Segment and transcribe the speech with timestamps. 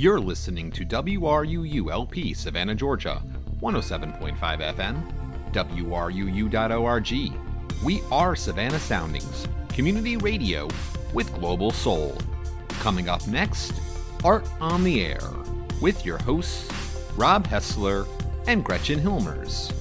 [0.00, 3.22] You're listening to WRUU-LP Savannah, Georgia,
[3.60, 4.34] 107.5
[4.74, 7.04] FM, WRUU.org.
[7.84, 10.68] We are Savannah Soundings, community radio
[11.12, 12.16] with global soul.
[12.80, 13.74] Coming up next,
[14.24, 15.20] Art on the Air,
[15.82, 16.72] with your hosts,
[17.14, 18.08] Rob Hessler
[18.46, 19.79] and Gretchen Hilmers.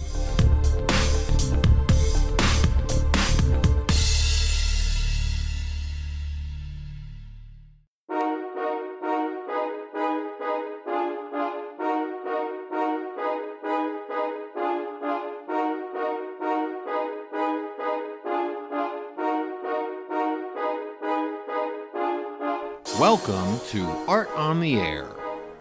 [23.30, 25.08] Welcome to Art on the Air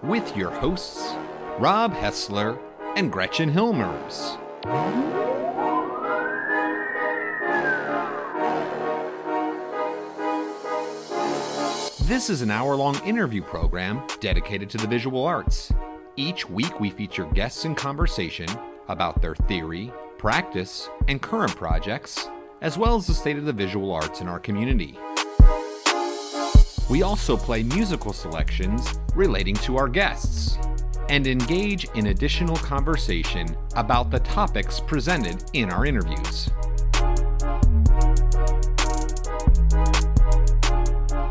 [0.02, 1.12] with your hosts,
[1.58, 2.58] Rob Hessler
[2.96, 4.38] and Gretchen Hilmers.
[12.06, 15.70] This is an hour long interview program dedicated to the visual arts.
[16.16, 18.48] Each week, we feature guests in conversation
[18.88, 22.30] about their theory, practice, and current projects,
[22.62, 24.98] as well as the state of the visual arts in our community.
[26.90, 30.56] We also play musical selections relating to our guests
[31.10, 36.50] and engage in additional conversation about the topics presented in our interviews.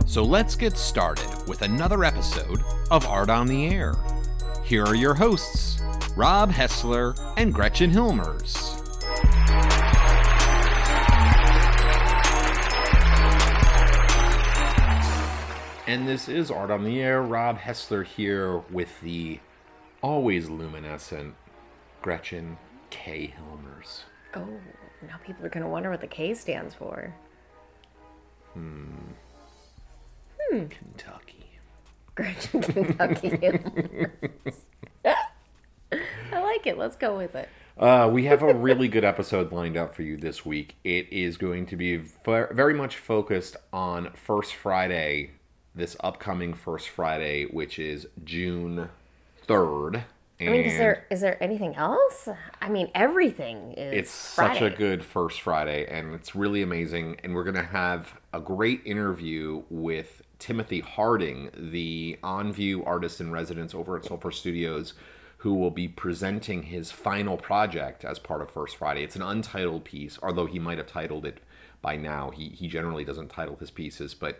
[0.06, 3.96] So let's get started with another episode of Art on the Air.
[4.64, 5.82] Here are your hosts,
[6.16, 8.67] Rob Hessler and Gretchen Hilmers.
[15.88, 17.22] And this is Art on the Air.
[17.22, 19.40] Rob Hessler here with the
[20.04, 21.34] always luminescent
[22.02, 22.58] Gretchen
[22.90, 23.34] K.
[23.40, 24.02] Hilmers.
[24.36, 24.50] Oh,
[25.08, 27.16] now people are going to wonder what the K stands for.
[28.54, 28.88] Hmm.
[30.42, 30.66] Hmm.
[30.66, 31.46] Kentucky.
[32.16, 34.12] Gretchen Kentucky Hilmers.
[35.06, 36.78] I like it.
[36.78, 37.48] Let's go with it.
[37.78, 40.76] Uh, we have a really good episode lined up for you this week.
[40.84, 45.32] It is going to be very much focused on First Friday,
[45.78, 48.90] this upcoming First Friday, which is June
[49.48, 50.04] 3rd.
[50.40, 52.30] I mean, is there is there anything else?
[52.62, 53.94] I mean, everything is.
[53.94, 57.18] It's such a good first Friday, and it's really amazing.
[57.24, 63.20] And we're going to have a great interview with Timothy Harding, the On View artist
[63.20, 64.94] in residence over at Sulphur Studios,
[65.38, 69.04] who will be presenting his final project as part of First Friday.
[69.04, 71.40] It's an untitled piece, although he might have titled it
[71.82, 72.30] by now.
[72.30, 74.40] He, he generally doesn't title his pieces, but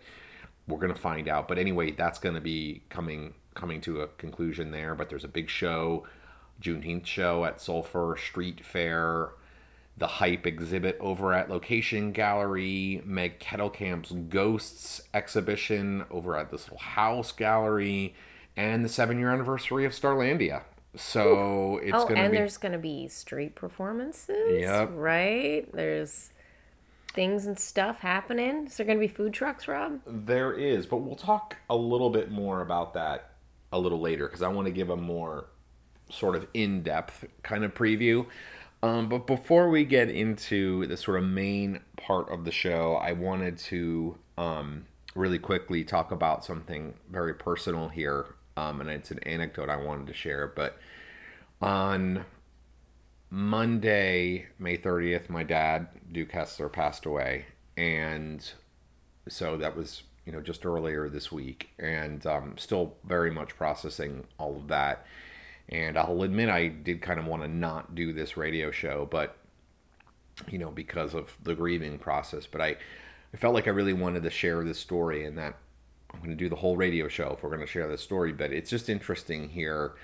[0.68, 1.48] we're going to find out.
[1.48, 4.94] But anyway, that's going to be coming coming to a conclusion there.
[4.96, 6.06] But there's a big show,
[6.62, 9.30] Juneteenth show at Sulphur Street Fair,
[9.98, 16.78] the Hype exhibit over at Location Gallery, Meg Kettlecamp's Ghosts exhibition over at this little
[16.78, 18.14] house gallery,
[18.56, 20.64] and the seven year anniversary of Starlandia.
[20.96, 24.62] So it's Oh, going to and be there's going to be street performances.
[24.62, 24.92] Yep.
[24.94, 25.68] Right.
[25.74, 26.32] There's
[27.14, 28.68] things and stuff happening.
[28.68, 30.02] Is there going to be food trucks, Rob?
[30.06, 33.32] There is, but we'll talk a little bit more about that
[33.72, 35.46] a little later because I want to give a more
[36.10, 38.26] sort of in depth kind of preview.
[38.84, 43.14] Um, but before we get into the sort of main part of the show, I
[43.14, 44.86] wanted to um,
[45.16, 48.36] really quickly talk about something very personal here.
[48.56, 50.48] Um, and it's an anecdote I wanted to share.
[50.48, 50.78] But
[51.62, 52.26] on
[53.30, 57.46] Monday, May 30th, my dad, Duke Hessler, passed away.
[57.76, 58.50] And
[59.28, 61.70] so that was, you know, just earlier this week.
[61.78, 65.06] And um, still very much processing all of that.
[65.70, 69.36] And I'll admit I did kind of want to not do this radio show, but,
[70.50, 72.48] you know, because of the grieving process.
[72.48, 72.78] But I,
[73.34, 75.58] I felt like I really wanted to share this story and that
[76.14, 78.32] I'm going to do the whole radio show if we're going to share this story.
[78.32, 79.96] But it's just interesting here.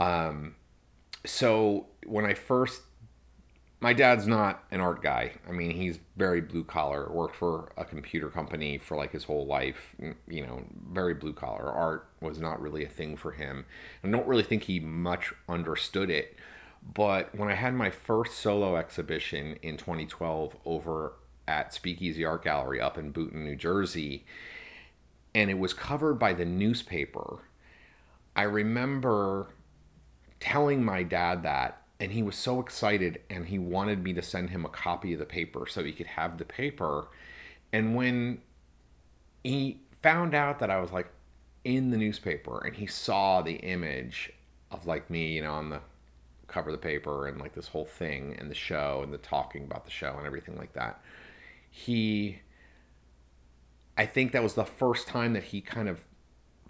[0.00, 0.56] Um,
[1.26, 2.82] so when I first,
[3.80, 5.32] my dad's not an art guy.
[5.46, 7.10] I mean, he's very blue collar.
[7.10, 9.94] Worked for a computer company for like his whole life.
[10.26, 11.70] You know, very blue collar.
[11.70, 13.66] Art was not really a thing for him.
[14.02, 16.36] I don't really think he much understood it.
[16.94, 21.14] But when I had my first solo exhibition in 2012 over
[21.48, 24.24] at Speakeasy Art Gallery up in Boonton, New Jersey,
[25.34, 27.40] and it was covered by the newspaper,
[28.34, 29.48] I remember
[30.46, 34.50] telling my dad that and he was so excited and he wanted me to send
[34.50, 37.08] him a copy of the paper so he could have the paper
[37.72, 38.40] and when
[39.42, 41.08] he found out that I was like
[41.64, 44.32] in the newspaper and he saw the image
[44.70, 45.80] of like me you know on the
[46.46, 49.64] cover of the paper and like this whole thing and the show and the talking
[49.64, 51.00] about the show and everything like that
[51.70, 52.38] he
[53.98, 56.04] I think that was the first time that he kind of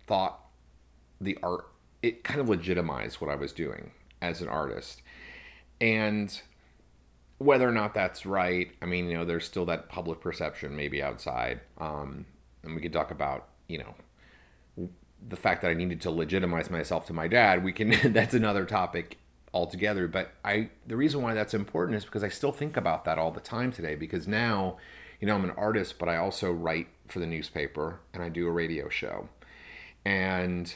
[0.06, 0.40] thought
[1.20, 1.66] the art.
[2.02, 5.02] It kind of legitimized what I was doing as an artist,
[5.80, 6.40] and
[7.38, 11.02] whether or not that's right, I mean, you know, there's still that public perception maybe
[11.02, 12.26] outside, um,
[12.62, 13.94] and we could talk about you know
[15.28, 17.64] the fact that I needed to legitimize myself to my dad.
[17.64, 19.18] We can that's another topic
[19.52, 20.06] altogether.
[20.06, 23.30] But I the reason why that's important is because I still think about that all
[23.30, 24.76] the time today because now,
[25.20, 28.46] you know, I'm an artist, but I also write for the newspaper and I do
[28.46, 29.28] a radio show.
[30.04, 30.72] And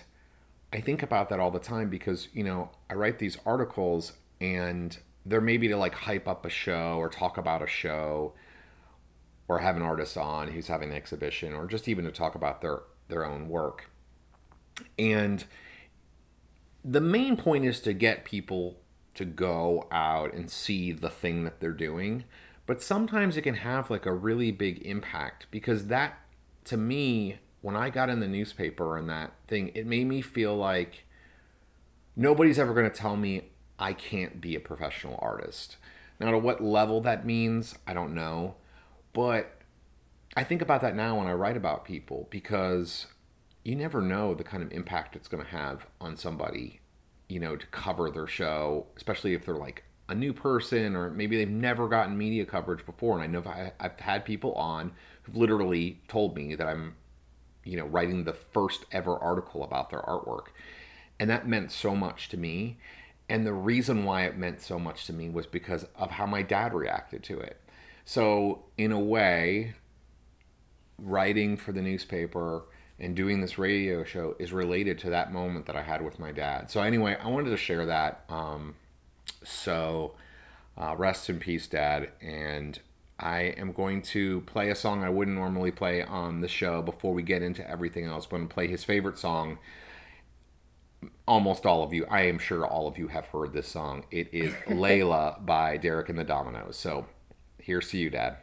[0.72, 4.96] I think about that all the time because, you know, I write these articles and
[5.26, 8.34] they're maybe to like hype up a show or talk about a show
[9.48, 12.60] or have an artist on who's having an exhibition or just even to talk about
[12.60, 13.90] their their own work.
[14.98, 15.44] And
[16.84, 18.78] the main point is to get people
[19.14, 22.24] to go out and see the thing that they're doing.
[22.66, 26.20] But sometimes it can have like a really big impact because that,
[26.66, 30.56] to me, when I got in the newspaper and that thing, it made me feel
[30.56, 31.04] like
[32.16, 35.76] nobody's ever going to tell me I can't be a professional artist.
[36.18, 38.56] Now, to what level that means, I don't know.
[39.12, 39.60] But
[40.36, 43.06] I think about that now when I write about people because
[43.64, 46.80] you never know the kind of impact it's going to have on somebody,
[47.28, 51.36] you know, to cover their show, especially if they're like a new person or maybe
[51.36, 53.14] they've never gotten media coverage before.
[53.14, 54.92] And I know I've had people on
[55.22, 56.96] who've literally told me that I'm,
[57.64, 60.46] you know, writing the first ever article about their artwork.
[61.18, 62.78] And that meant so much to me.
[63.28, 66.42] And the reason why it meant so much to me was because of how my
[66.42, 67.60] dad reacted to it.
[68.04, 69.74] So, in a way,
[70.98, 72.64] writing for the newspaper
[72.98, 76.32] and doing this radio show is related to that moment that I had with my
[76.32, 76.70] dad.
[76.70, 78.24] So anyway, I wanted to share that.
[78.28, 78.74] Um,
[79.42, 80.14] so
[80.76, 82.10] uh, rest in peace, Dad.
[82.20, 82.78] And
[83.20, 87.12] I am going to play a song I wouldn't normally play on the show before
[87.12, 88.24] we get into everything else.
[88.24, 89.58] I'm going to play his favorite song.
[91.28, 94.04] Almost all of you, I am sure all of you have heard this song.
[94.10, 96.74] It is Layla by Derek and the Dominos.
[96.74, 97.06] So
[97.58, 98.38] here's to you, Dad.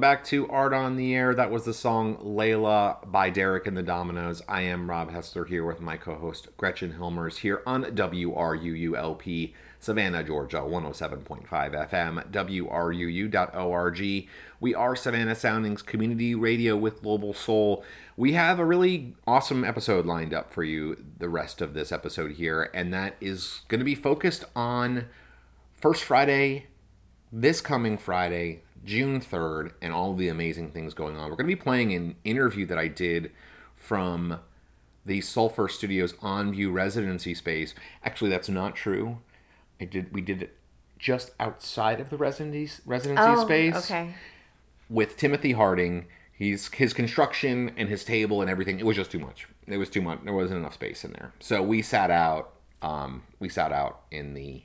[0.00, 1.34] Welcome back to Art on the Air.
[1.34, 4.40] That was the song Layla by Derek and the Dominos.
[4.48, 10.24] I am Rob Hessler here with my co host Gretchen Hilmers here on WRUULP, Savannah,
[10.24, 14.28] Georgia, 107.5 FM, WRUU.org.
[14.58, 17.84] We are Savannah Soundings Community Radio with Global Soul.
[18.16, 22.32] We have a really awesome episode lined up for you the rest of this episode
[22.32, 25.08] here, and that is going to be focused on
[25.74, 26.68] First Friday,
[27.30, 31.24] this coming Friday, June 3rd, and all the amazing things going on.
[31.30, 33.30] We're going to be playing an interview that I did
[33.76, 34.40] from
[35.04, 37.74] the Sulphur Studios on view residency space.
[38.04, 39.18] Actually, that's not true.
[39.80, 40.56] I did we did it
[40.98, 44.14] just outside of the residency residency Oh, space okay.
[44.90, 46.06] with Timothy Harding.
[46.32, 48.78] He's his construction and his table and everything.
[48.78, 49.46] It was just too much.
[49.66, 50.20] It was too much.
[50.24, 51.32] There wasn't enough space in there.
[51.40, 52.52] So we sat out.
[52.82, 54.62] Um, we sat out in the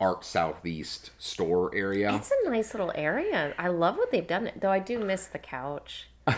[0.00, 2.14] Art Southeast store area.
[2.14, 3.54] It's a nice little area.
[3.58, 4.48] I love what they've done.
[4.48, 4.60] It.
[4.60, 6.08] Though I do miss the couch.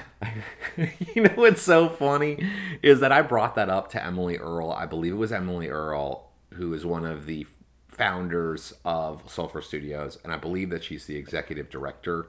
[1.15, 2.43] you know what's so funny
[2.83, 4.71] is that I brought that up to Emily Earl.
[4.71, 7.47] I believe it was Emily Earl who is one of the
[7.89, 12.29] founders of Sulphur Studios, and I believe that she's the executive director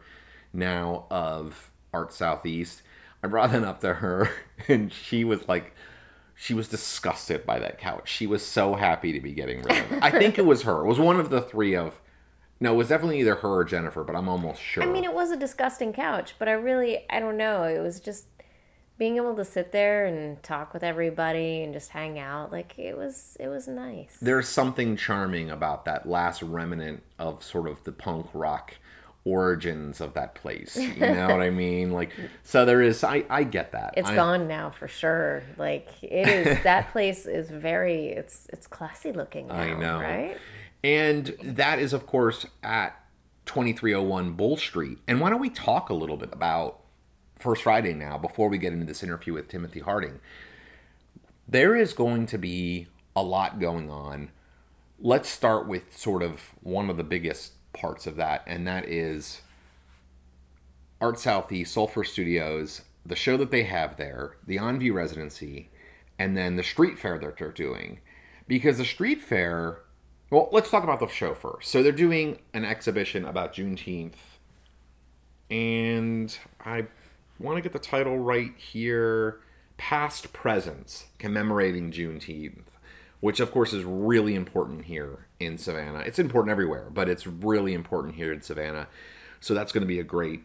[0.53, 2.81] now of Art Southeast.
[3.23, 4.29] I brought that up to her,
[4.67, 5.73] and she was like,
[6.35, 8.09] she was disgusted by that couch.
[8.09, 10.03] She was so happy to be getting rid of it.
[10.03, 10.81] I think it was her.
[10.81, 11.99] It was one of the three of.
[12.59, 14.83] No, it was definitely either her or Jennifer, but I'm almost sure.
[14.83, 17.63] I mean, it was a disgusting couch, but I really, I don't know.
[17.63, 18.25] It was just
[18.97, 22.51] being able to sit there and talk with everybody and just hang out.
[22.53, 24.17] Like it was, it was nice.
[24.21, 28.75] there's something charming about that last remnant of sort of the punk rock
[29.25, 30.77] origins of that place.
[30.77, 31.91] You know what I mean?
[31.91, 32.11] Like,
[32.43, 33.03] so there is.
[33.03, 33.95] I I get that.
[33.97, 35.43] It's I, gone now for sure.
[35.57, 36.63] Like it is.
[36.63, 38.07] that place is very.
[38.09, 39.47] It's it's classy looking.
[39.47, 39.99] Now, I know.
[39.99, 40.37] right?
[40.83, 42.95] And that is, of course, at
[43.47, 44.99] 2301 Bull Street.
[45.07, 46.81] And why don't we talk a little bit about
[47.39, 50.19] First Friday now before we get into this interview with Timothy Harding?
[51.47, 54.29] There is going to be a lot going on.
[54.99, 59.41] Let's start with sort of one of the biggest parts of that, and that is
[60.99, 65.69] Art Southeast, Sulphur Studios, the show that they have there, the On View residency,
[66.17, 67.99] and then the street fair that they're doing.
[68.47, 69.79] Because the street fair,
[70.29, 71.69] well, let's talk about the show first.
[71.69, 74.13] So they're doing an exhibition about Juneteenth,
[75.49, 76.87] and I
[77.39, 79.41] want to get the title right here
[79.77, 82.63] Past Presence, Commemorating Juneteenth,
[83.19, 85.99] which of course is really important here in Savannah.
[85.99, 88.87] It's important everywhere, but it's really important here in Savannah.
[89.39, 90.43] So that's going to be a great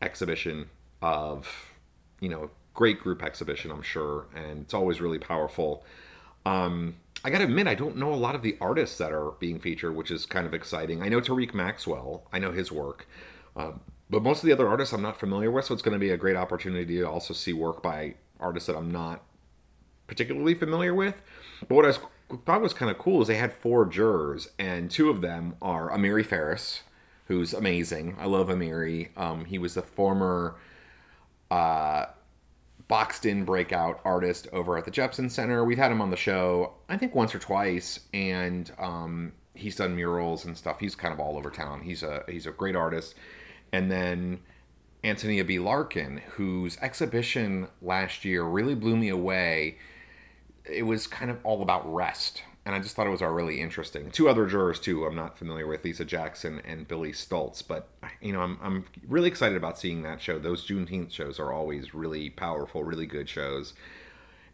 [0.00, 0.70] exhibition
[1.02, 1.72] of,
[2.20, 5.84] you know, great group exhibition, I'm sure, and it's always really powerful.
[6.46, 9.58] Um, I gotta admit, I don't know a lot of the artists that are being
[9.58, 11.02] featured, which is kind of exciting.
[11.02, 13.08] I know Tariq Maxwell, I know his work,
[13.56, 15.98] um, but most of the other artists I'm not familiar with, so it's going to
[15.98, 19.22] be a great opportunity to also see work by artists that I'm not
[20.08, 21.22] particularly familiar with.
[21.60, 22.00] But what I was,
[22.44, 25.90] thought was kind of cool is they had four jurors, and two of them are
[25.90, 26.82] Amiri Farris,
[27.26, 28.16] who's amazing.
[28.18, 29.16] I love Amiri.
[29.16, 30.56] Um, he was the former
[31.50, 32.06] uh,
[32.88, 35.62] boxed in breakout artist over at the Jepson Center.
[35.64, 39.94] We've had him on the show, I think once or twice, and um, he's done
[39.94, 40.80] murals and stuff.
[40.80, 41.82] He's kind of all over town.
[41.82, 43.14] He's a he's a great artist.
[43.72, 44.40] And then
[45.04, 45.58] Antonia B.
[45.58, 49.76] Larkin, whose exhibition last year really blew me away.
[50.70, 52.42] It was kind of all about rest.
[52.64, 54.10] And I just thought it was all really interesting.
[54.10, 57.88] Two other jurors, too, I'm not familiar with Lisa Jackson and Billy Stoltz, But,
[58.20, 60.38] you know, I'm, I'm really excited about seeing that show.
[60.38, 63.72] Those Juneteenth shows are always really powerful, really good shows.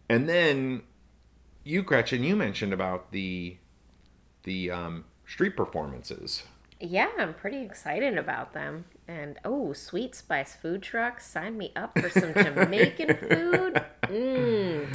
[0.08, 0.82] And then
[1.64, 3.56] you, Gretchen, you mentioned about the
[4.44, 6.44] the um, street performances.
[6.78, 8.84] Yeah, I'm pretty excited about them.
[9.08, 13.84] And oh, Sweet Spice food trucks, sign me up for some Jamaican food.
[14.02, 14.86] Mmm.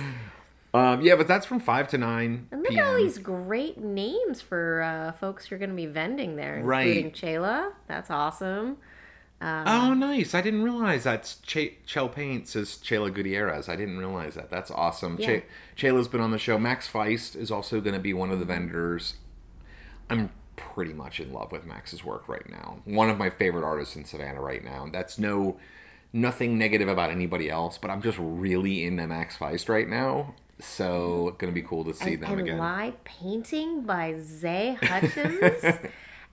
[0.73, 2.85] Um, yeah, but that's from five to nine And look p.m.
[2.85, 6.61] at all these great names for uh, folks who are going to be vending there,
[6.63, 6.85] Right.
[6.87, 7.71] including Chayla.
[7.87, 8.77] That's awesome.
[9.41, 10.33] Oh, nice!
[10.35, 13.69] I didn't realize that's Ch- Chel Paints is Chela Gutierrez.
[13.69, 14.49] I didn't realize that.
[14.49, 15.15] That's awesome.
[15.17, 15.39] Yeah.
[15.39, 15.43] Ch-
[15.77, 16.59] Chela's been on the show.
[16.59, 19.13] Max Feist is also going to be one of the vendors.
[20.09, 22.79] I'm pretty much in love with Max's work right now.
[22.83, 24.87] One of my favorite artists in Savannah right now.
[24.91, 25.57] That's no
[26.11, 30.35] nothing negative about anybody else, but I'm just really into Max Feist right now.
[30.61, 32.57] So going to be cool to see and, them and again.
[32.57, 35.63] live painting by Zay Hutchins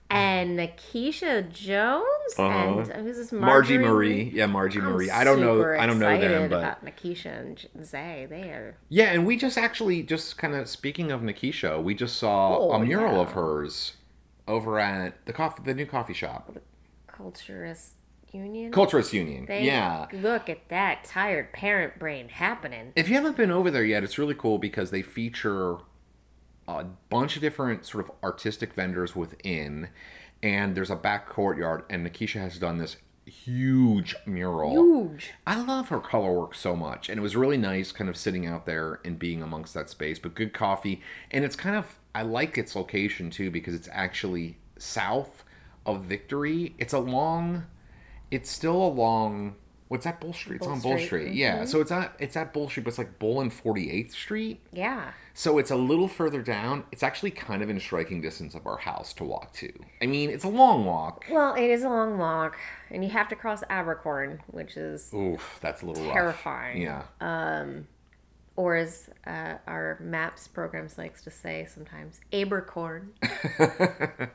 [0.09, 2.05] and Nakisha Jones
[2.37, 3.45] and uh, who's this Uh-huh.
[3.45, 5.09] Margie Marie, yeah, Margie I'm Marie.
[5.09, 8.25] I don't know, I don't know them, but about Nakisha and Zay.
[8.29, 12.17] They are Yeah, and we just actually just kind of speaking of Nikisha, we just
[12.17, 13.21] saw Oh, a mural yeah.
[13.21, 13.93] of hers
[14.47, 16.53] over at the coffee, the new coffee shop.
[16.53, 16.61] The
[17.11, 17.89] culturist
[18.37, 18.71] Union.
[18.71, 19.47] Culturist Union.
[19.49, 20.07] Yeah.
[20.13, 22.93] Look at that tired parent brain happening.
[22.95, 25.77] If you haven't been over there yet, it's really cool because they feature
[26.67, 29.89] a bunch of different sort of artistic vendors within,
[30.43, 34.71] and there's a back courtyard, and Nikisha has done this huge mural.
[34.71, 35.31] Huge.
[35.45, 38.45] I love her color work so much, and it was really nice kind of sitting
[38.45, 40.19] out there and being amongst that space.
[40.19, 44.57] But good coffee, and it's kind of I like its location too because it's actually
[44.77, 45.43] south
[45.85, 46.75] of Victory.
[46.77, 47.65] It's a long,
[48.31, 49.55] it's still a long.
[49.89, 50.57] What's that Bull Street?
[50.57, 51.33] It's on Bull Street, Street.
[51.33, 54.11] Yeah, so it's at it's at Bull Street, but it's like Bull and Forty Eighth
[54.13, 54.59] Street.
[54.73, 55.11] Yeah.
[55.33, 56.83] So it's a little further down.
[56.91, 59.71] It's actually kind of in striking distance of our house to walk to.
[60.01, 61.25] I mean, it's a long walk.
[61.29, 62.57] Well, it is a long walk,
[62.89, 66.13] and you have to cross Abercorn, which is, Oof, that's a little rough.
[66.13, 66.81] Terrifying.
[66.81, 67.03] Yeah.
[68.55, 73.09] or as uh, our maps programs likes to say sometimes, Abercorn.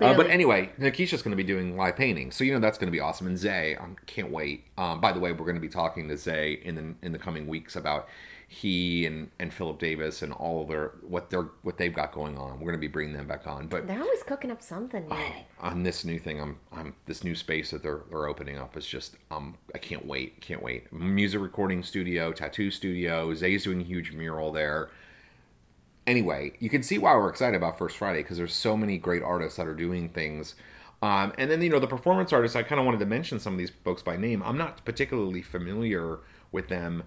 [0.00, 2.88] Uh, but anyway, Nikisha's going to be doing live painting, so you know that's going
[2.88, 3.26] to be awesome.
[3.26, 4.64] And Zay, I can't wait.
[4.78, 7.18] Um, by the way, we're going to be talking to Zay in the in the
[7.18, 8.08] coming weeks about
[8.52, 12.36] he and, and Philip Davis and all of their what they're what they've got going
[12.36, 12.54] on.
[12.54, 13.68] We're going to be bringing them back on.
[13.68, 15.16] But They're always cooking up something new.
[15.60, 18.86] on this new thing, I'm I'm this new space that they're they're opening up is
[18.86, 20.92] just um I can't wait, can't wait.
[20.92, 23.32] Music recording studio, tattoo studio.
[23.34, 24.90] Zay's doing a huge mural there.
[26.06, 29.22] Anyway, you can see why we're excited about First Friday because there's so many great
[29.22, 30.54] artists that are doing things.
[31.02, 32.56] Um, and then you know the performance artists.
[32.56, 34.42] I kind of wanted to mention some of these folks by name.
[34.42, 36.18] I'm not particularly familiar
[36.52, 37.04] with them.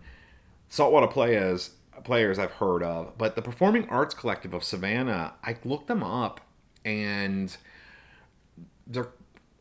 [0.70, 1.72] Saltwater Players
[2.04, 6.42] players I've heard of, but the Performing Arts Collective of Savannah, I looked them up,
[6.84, 7.56] and
[8.88, 9.10] they're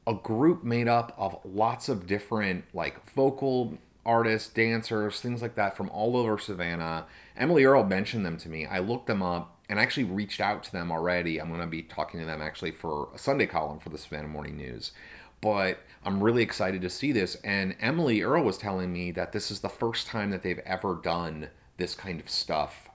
[0.06, 5.76] a group made up of lots of different like vocal artists, dancers, things like that
[5.76, 7.06] from all over Savannah.
[7.36, 8.66] Emily Earl mentioned them to me.
[8.66, 11.40] I looked them up and actually reached out to them already.
[11.40, 14.28] I'm going to be talking to them actually for a Sunday column for the Savannah
[14.28, 14.92] Morning News.
[15.40, 17.36] But I'm really excited to see this.
[17.44, 21.00] And Emily Earl was telling me that this is the first time that they've ever
[21.02, 22.88] done this kind of stuff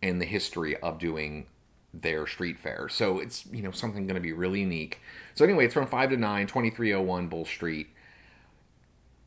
[0.00, 1.46] in the history of doing
[1.92, 2.88] their street fair.
[2.88, 5.00] So it's, you know, something going to be really unique.
[5.34, 7.88] So anyway, it's from 5 to 9, 2301 Bull Street.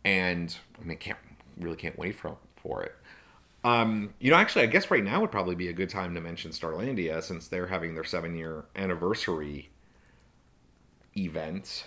[0.06, 1.20] And I mean, can't
[1.58, 2.94] really can't wait for for it.
[3.64, 6.22] Um, you know, actually, I guess right now would probably be a good time to
[6.22, 9.70] mention Starlandia since they're having their seven year anniversary
[11.16, 11.86] event.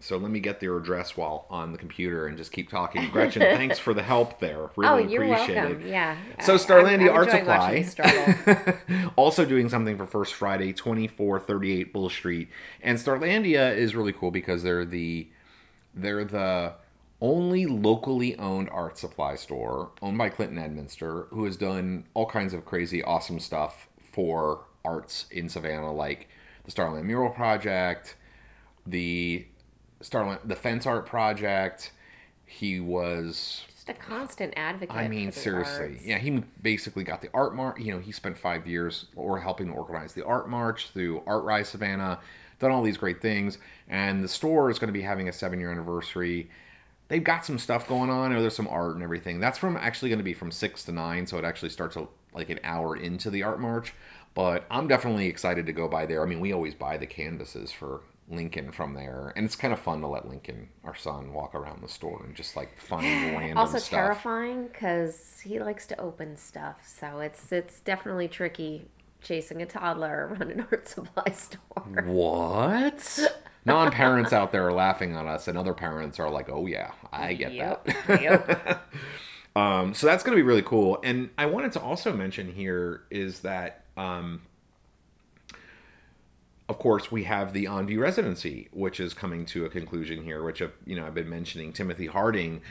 [0.00, 3.08] So let me get their address while on the computer and just keep talking.
[3.12, 4.70] Gretchen, thanks for the help there.
[4.76, 5.82] Really oh, you're appreciate welcome.
[5.82, 5.88] it.
[5.88, 6.16] Yeah.
[6.42, 8.74] So Starlandia I'm- I'm Art Supply, watching you struggle.
[9.16, 12.48] also doing something for First Friday, twenty four thirty eight Bull Street,
[12.82, 15.28] and Starlandia is really cool because they're the
[15.94, 16.74] they're the
[17.24, 22.52] only locally owned art supply store owned by Clinton Edminster, who has done all kinds
[22.52, 26.28] of crazy, awesome stuff for arts in Savannah, like
[26.66, 28.16] the Starland Mural Project,
[28.86, 29.46] the
[30.02, 31.92] Starland the Fence Art Project.
[32.44, 34.94] He was Just a constant advocate.
[34.94, 35.92] I mean, seriously.
[35.92, 36.04] arts.
[36.04, 37.80] Yeah, he basically got the art march.
[37.80, 41.70] You know, he spent five years or helping organize the art march through Art Rise
[41.70, 42.20] Savannah,
[42.58, 43.56] done all these great things.
[43.88, 46.50] And the store is going to be having a seven year anniversary.
[47.08, 48.32] They've got some stuff going on.
[48.32, 49.40] Or there's some art and everything.
[49.40, 52.06] That's from actually going to be from six to nine, so it actually starts a,
[52.32, 53.92] like an hour into the art march.
[54.34, 56.22] But I'm definitely excited to go by there.
[56.22, 59.78] I mean, we always buy the canvases for Lincoln from there, and it's kind of
[59.78, 63.04] fun to let Lincoln, our son, walk around the store and just like find
[63.36, 63.90] random Also stuff.
[63.90, 68.88] terrifying because he likes to open stuff, so it's it's definitely tricky
[69.22, 72.02] chasing a toddler around an art supply store.
[72.02, 73.18] What?
[73.66, 76.92] Non parents out there are laughing at us, and other parents are like, oh, yeah,
[77.12, 77.84] I get Yep.
[78.06, 78.22] that.
[78.22, 78.82] yep.
[79.56, 80.98] Um, so that's going to be really cool.
[81.04, 84.42] And I wanted to also mention here is that, um,
[86.68, 90.60] of course, we have the On-View residency, which is coming to a conclusion here, which
[90.60, 92.62] I've, you know I've been mentioning Timothy Harding.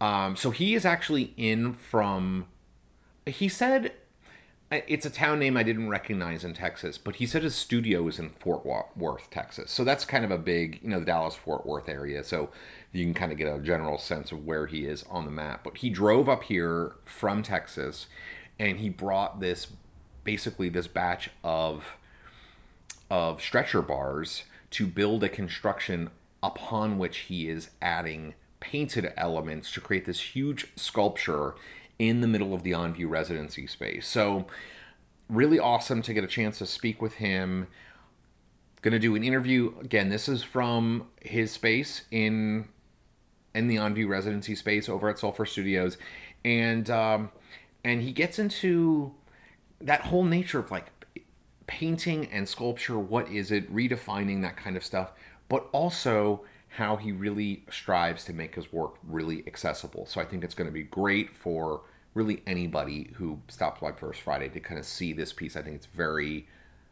[0.00, 2.46] Um, so he is actually in from.
[3.26, 3.92] He said
[4.70, 8.20] it's a town name I didn't recognize in Texas, but he said his studio is
[8.20, 8.64] in Fort
[8.96, 9.70] Worth, Texas.
[9.72, 12.22] So that's kind of a big, you know, the Dallas Fort Worth area.
[12.22, 12.50] So
[12.92, 15.64] you can kind of get a general sense of where he is on the map.
[15.64, 18.06] But he drove up here from Texas
[18.60, 19.68] and he brought this
[20.22, 21.96] basically this batch of
[23.10, 26.10] of stretcher bars to build a construction
[26.42, 31.54] upon which he is adding painted elements to create this huge sculpture
[32.00, 34.08] in the middle of the on-view residency space.
[34.08, 34.46] So
[35.28, 37.68] really awesome to get a chance to speak with him.
[38.80, 40.08] Going to do an interview again.
[40.08, 42.68] This is from his space in
[43.54, 45.98] in the on-view residency space over at Sulphur Studios,
[46.42, 47.30] and um,
[47.84, 49.12] and he gets into
[49.82, 50.86] that whole nature of like
[51.66, 52.98] painting and sculpture.
[52.98, 53.70] What is it?
[53.70, 55.12] Redefining that kind of stuff,
[55.50, 60.06] but also how he really strives to make his work really accessible.
[60.06, 61.82] So I think it's going to be great for
[62.14, 65.56] really anybody who stops by First Friday to kind of see this piece.
[65.56, 66.46] I think it's very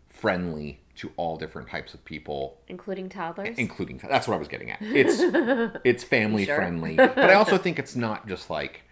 [0.08, 3.56] friendly to all different types of people, including toddlers.
[3.58, 4.78] including that's what I was getting at.
[4.80, 5.16] It's
[5.84, 6.56] it's family Sure.
[6.56, 8.82] friendly, but I also think it's not just like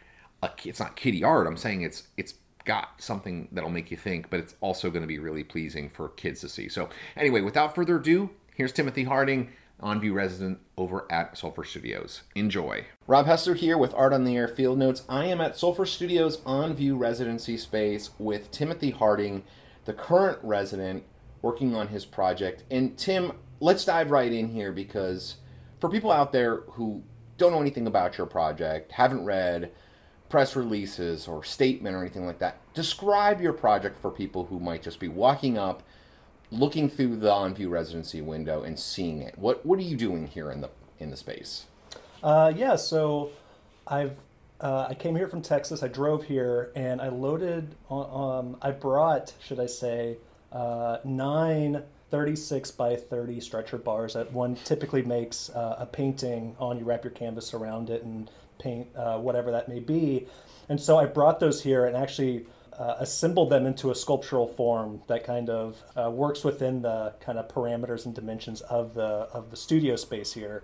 [0.43, 1.47] a it's not kiddie art.
[1.47, 2.35] I'm saying it's it's
[2.65, 6.09] got something that'll make you think, but it's also going to be really pleasing for
[6.11, 6.69] kids to see.
[6.69, 12.23] So anyway, without further ado, here's Timothy Harding, on-view resident over at Sulphur Studios.
[12.35, 12.87] Enjoy.
[13.07, 15.03] Rob Hessler here with Art on the Air Field Notes.
[15.09, 19.45] I am at Sulphur Studios on-view residency space with Timothy Harding,
[19.85, 21.05] the current resident
[21.43, 22.65] working on his project.
[22.71, 25.37] And Tim, let's dive right in here because
[25.81, 27.03] for people out there who
[27.37, 29.71] don't know anything about your project, haven't read
[30.29, 34.83] press releases or statement or anything like that, describe your project for people who might
[34.83, 35.83] just be walking up,
[36.51, 39.39] looking through the on-view residency window and seeing it.
[39.39, 41.67] What what are you doing here in the in the space?
[42.23, 43.31] Uh, yeah, so
[43.87, 44.17] I've
[44.61, 45.83] uh, I came here from Texas.
[45.83, 47.75] I drove here and I loaded.
[47.91, 50.17] On, um, I brought, should I say,
[50.53, 56.79] uh, nine 36 by 30 stretcher bars that one typically makes uh, a painting on.
[56.79, 60.27] You wrap your canvas around it and paint uh, whatever that may be.
[60.69, 62.47] And so I brought those here and actually
[62.79, 67.39] uh, assembled them into a sculptural form that kind of uh, works within the kind
[67.39, 70.63] of parameters and dimensions of the of the studio space here.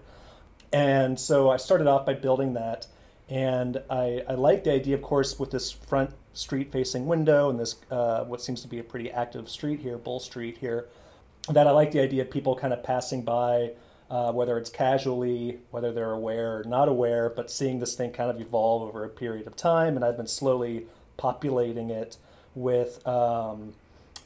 [0.72, 2.86] And so I started off by building that.
[3.28, 7.58] And I, I like the idea, of course, with this front street facing window and
[7.58, 10.88] this, uh, what seems to be a pretty active street here, Bull Street here,
[11.48, 13.72] that I like the idea of people kind of passing by,
[14.10, 18.30] uh, whether it's casually, whether they're aware or not aware, but seeing this thing kind
[18.30, 19.96] of evolve over a period of time.
[19.96, 22.16] And I've been slowly populating it
[22.54, 23.72] with um,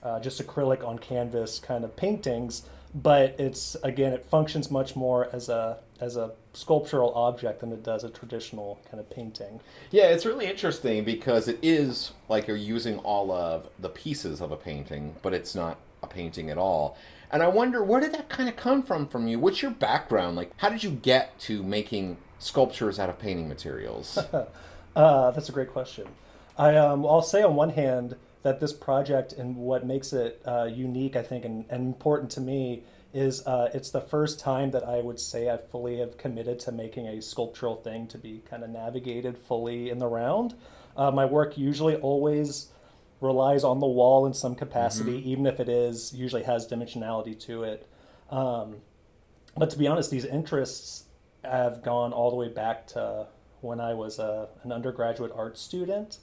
[0.03, 2.63] uh, just acrylic on canvas kind of paintings
[2.95, 7.83] but it's again it functions much more as a as a sculptural object than it
[7.83, 12.57] does a traditional kind of painting Yeah, it's really interesting because it is like you're
[12.57, 16.97] using all of the pieces of a painting, but it's not a painting at all.
[17.31, 19.39] And I wonder where did that kind of come from from you?
[19.39, 20.37] What's your background?
[20.37, 24.19] Like how did you get to making sculptures out of painting materials?
[24.97, 26.07] uh, that's a great question
[26.59, 30.65] I, um, i'll say on one hand that this project and what makes it uh,
[30.65, 34.85] unique i think and, and important to me is uh, it's the first time that
[34.85, 38.63] i would say i fully have committed to making a sculptural thing to be kind
[38.63, 40.55] of navigated fully in the round
[40.97, 42.69] uh, my work usually always
[43.21, 47.65] relies on the wall in some capacity, even if it is usually has dimensionality to
[47.65, 47.87] it.
[48.31, 48.77] Um,
[49.57, 51.05] but to be honest, these interests
[51.45, 53.27] have gone all the way back to
[53.61, 56.19] when I was a, an undergraduate art student.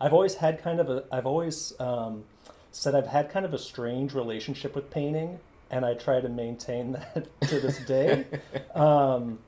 [0.00, 2.24] I've always had kind of a, I've always um,
[2.72, 5.38] said I've had kind of a strange relationship with painting,
[5.70, 8.26] and I try to maintain that to this day.
[8.74, 9.38] um,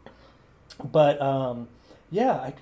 [0.92, 1.68] but um,
[2.10, 2.54] yeah, I,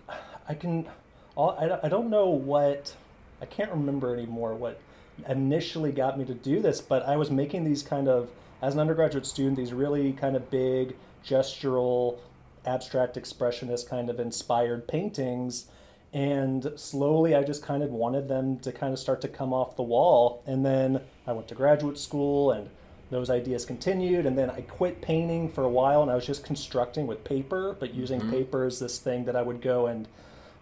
[0.48, 0.88] I can,
[1.36, 2.94] I, I don't know what,
[3.40, 4.80] I can't remember anymore what
[5.28, 8.30] initially got me to do this, but I was making these kind of,
[8.62, 12.18] as an undergraduate student, these really kind of big gestural,
[12.66, 15.66] abstract expressionist kind of inspired paintings.
[16.14, 19.74] And slowly I just kind of wanted them to kind of start to come off
[19.74, 20.44] the wall.
[20.46, 22.70] And then I went to graduate school and
[23.10, 24.24] those ideas continued.
[24.24, 27.76] And then I quit painting for a while and I was just constructing with paper,
[27.78, 30.06] but using paper as this thing that I would go and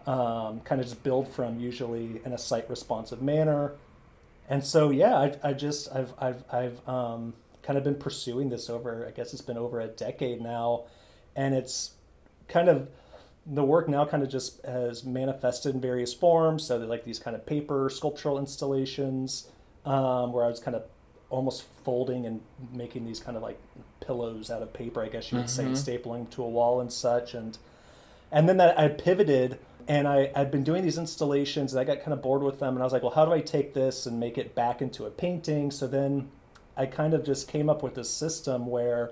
[0.07, 3.73] um, kind of just build from, usually in a site responsive manner.
[4.49, 8.71] And so, yeah, I, I just, I've, I've, I've um, kind of been pursuing this
[8.71, 10.85] over, I guess it's been over a decade now.
[11.35, 11.91] And it's
[12.47, 12.89] kind of,
[13.45, 16.63] the work now kind of just has manifested in various forms.
[16.65, 19.47] So, they're like these kind of paper sculptural installations
[19.85, 20.83] um, where I was kind of
[21.29, 23.59] almost folding and making these kind of like
[23.99, 27.33] pillows out of paper, I guess you would say, stapling to a wall and such.
[27.33, 27.57] And,
[28.31, 32.03] and then that I pivoted and I, I'd been doing these installations and I got
[32.03, 32.75] kind of bored with them.
[32.75, 35.05] And I was like, well, how do I take this and make it back into
[35.05, 35.71] a painting?
[35.71, 36.29] So then
[36.77, 39.11] I kind of just came up with this system where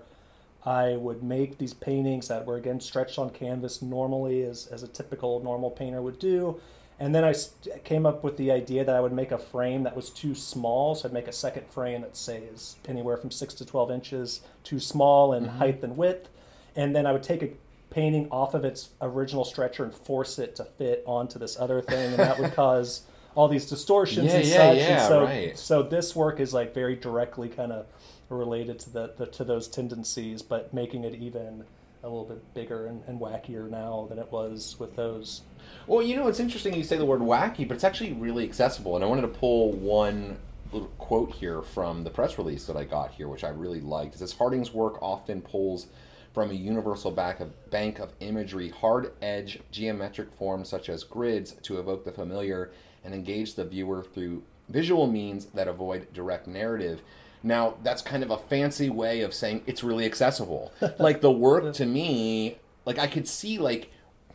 [0.64, 4.88] I would make these paintings that were again stretched on canvas normally as, as a
[4.88, 6.60] typical normal painter would do.
[7.00, 9.82] And then I st- came up with the idea that I would make a frame
[9.84, 10.94] that was too small.
[10.94, 14.42] So I'd make a second frame that, say, is anywhere from 6 to 12 inches
[14.64, 15.58] too small in mm-hmm.
[15.58, 16.30] height and width.
[16.76, 17.50] And then I would take a
[17.90, 22.12] painting off of its original stretcher and force it to fit onto this other thing.
[22.12, 23.02] And that would cause
[23.36, 24.78] all these distortions Yeah, and yeah, such.
[24.78, 25.58] yeah, and so, right.
[25.58, 27.86] so this work is like very directly kind of
[28.30, 31.66] related to the, the to those tendencies, but making it even
[32.04, 35.42] a little bit bigger and, and wackier now than it was with those.
[35.88, 38.96] Well, you know, it's interesting you say the word wacky, but it's actually really accessible.
[38.96, 40.38] And I wanted to pull one
[40.72, 44.16] little quote here from the press release that I got here, which I really liked.
[44.16, 45.88] It says Harding's work often pulls
[46.34, 51.54] from a universal back of, bank of imagery, hard edge geometric forms such as grids
[51.64, 52.72] to evoke the familiar
[53.04, 57.02] and engage the viewer through visual means that avoid direct narrative.
[57.44, 60.72] Now, that's kind of a fancy way of saying it's really accessible.
[61.00, 63.92] like the work to me, like I could see like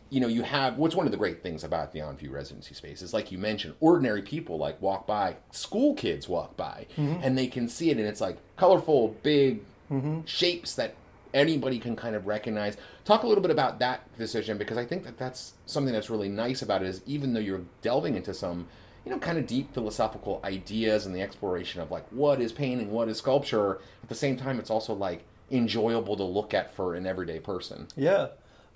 [0.09, 3.01] you know, you have what's one of the great things about the OnView residency space
[3.01, 7.21] is like you mentioned, ordinary people like walk by, school kids walk by, mm-hmm.
[7.21, 10.21] and they can see it, and it's like colorful, big mm-hmm.
[10.25, 10.95] shapes that
[11.33, 12.77] anybody can kind of recognize.
[13.05, 16.29] Talk a little bit about that decision because I think that that's something that's really
[16.29, 18.67] nice about it is even though you're delving into some,
[19.05, 22.91] you know, kind of deep philosophical ideas and the exploration of like what is painting,
[22.91, 26.95] what is sculpture, at the same time it's also like enjoyable to look at for
[26.95, 27.87] an everyday person.
[27.95, 28.27] Yeah.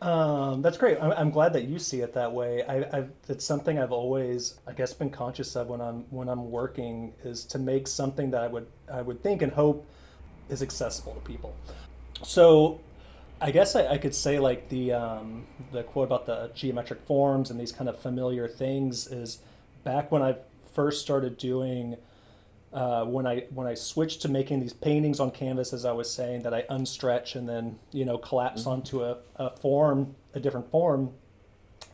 [0.02, 0.98] Um, that's great.
[1.00, 2.64] I'm, glad that you see it that way.
[2.64, 6.50] I, I've, it's something I've always, I guess, been conscious of when I'm when I'm
[6.50, 9.88] working is to make something that I would I would think and hope
[10.50, 11.56] is accessible to people.
[12.24, 12.80] So,
[13.42, 17.50] I guess I, I could say like the um, the quote about the geometric forms
[17.50, 19.40] and these kind of familiar things is
[19.84, 20.36] back when I
[20.74, 21.98] first started doing
[22.74, 26.12] uh, when I when I switched to making these paintings on canvas, as I was
[26.12, 28.70] saying, that I unstretch and then you know collapse mm-hmm.
[28.70, 31.12] onto a, a form, a different form.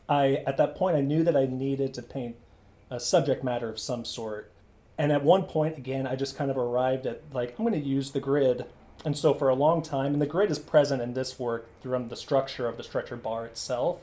[0.08, 2.36] I at that point I knew that I needed to paint
[2.90, 4.52] a subject matter of some sort,
[4.98, 7.88] and at one point again I just kind of arrived at like I'm going to
[7.88, 8.66] use the grid,
[9.06, 12.06] and so for a long time, and the grid is present in this work through
[12.10, 14.02] the structure of the stretcher bar itself,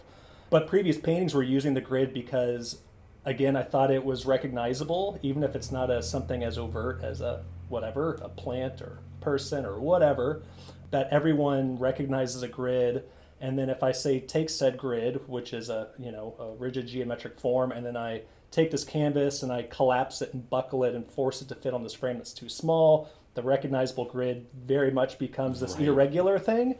[0.50, 2.78] but previous paintings were using the grid because
[3.24, 7.20] again, I thought it was recognizable, even if it's not a something as overt as
[7.20, 10.42] a whatever, a plant or person or whatever,
[10.90, 13.04] that everyone recognizes a grid.
[13.40, 16.86] And then if I say take said grid, which is a you know a rigid
[16.86, 20.94] geometric form, and then I take this canvas and I collapse it and buckle it
[20.94, 24.90] and force it to fit on this frame that's too small, the recognizable grid very
[24.90, 25.88] much becomes this right.
[25.88, 26.76] irregular thing.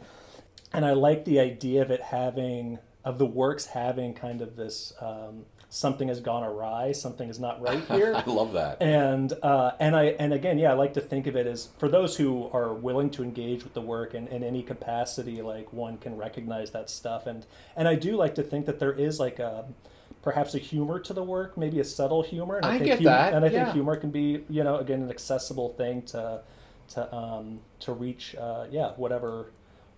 [0.73, 4.91] And I like the idea of it having of the works having kind of this
[4.99, 8.15] um, something has gone awry, something is not right here.
[8.25, 8.81] I love that.
[8.81, 11.87] And uh, and I and again, yeah, I like to think of it as for
[11.87, 15.97] those who are willing to engage with the work in, in any capacity, like one
[15.97, 17.27] can recognize that stuff.
[17.27, 19.65] And and I do like to think that there is like a
[20.25, 22.57] perhaps a humor to the work, maybe a subtle humor.
[22.57, 23.33] And I, I think get hum- that.
[23.33, 23.63] And I yeah.
[23.65, 26.41] think humor can be, you know, again, an accessible thing to
[26.89, 29.51] to um, to reach, uh, yeah, whatever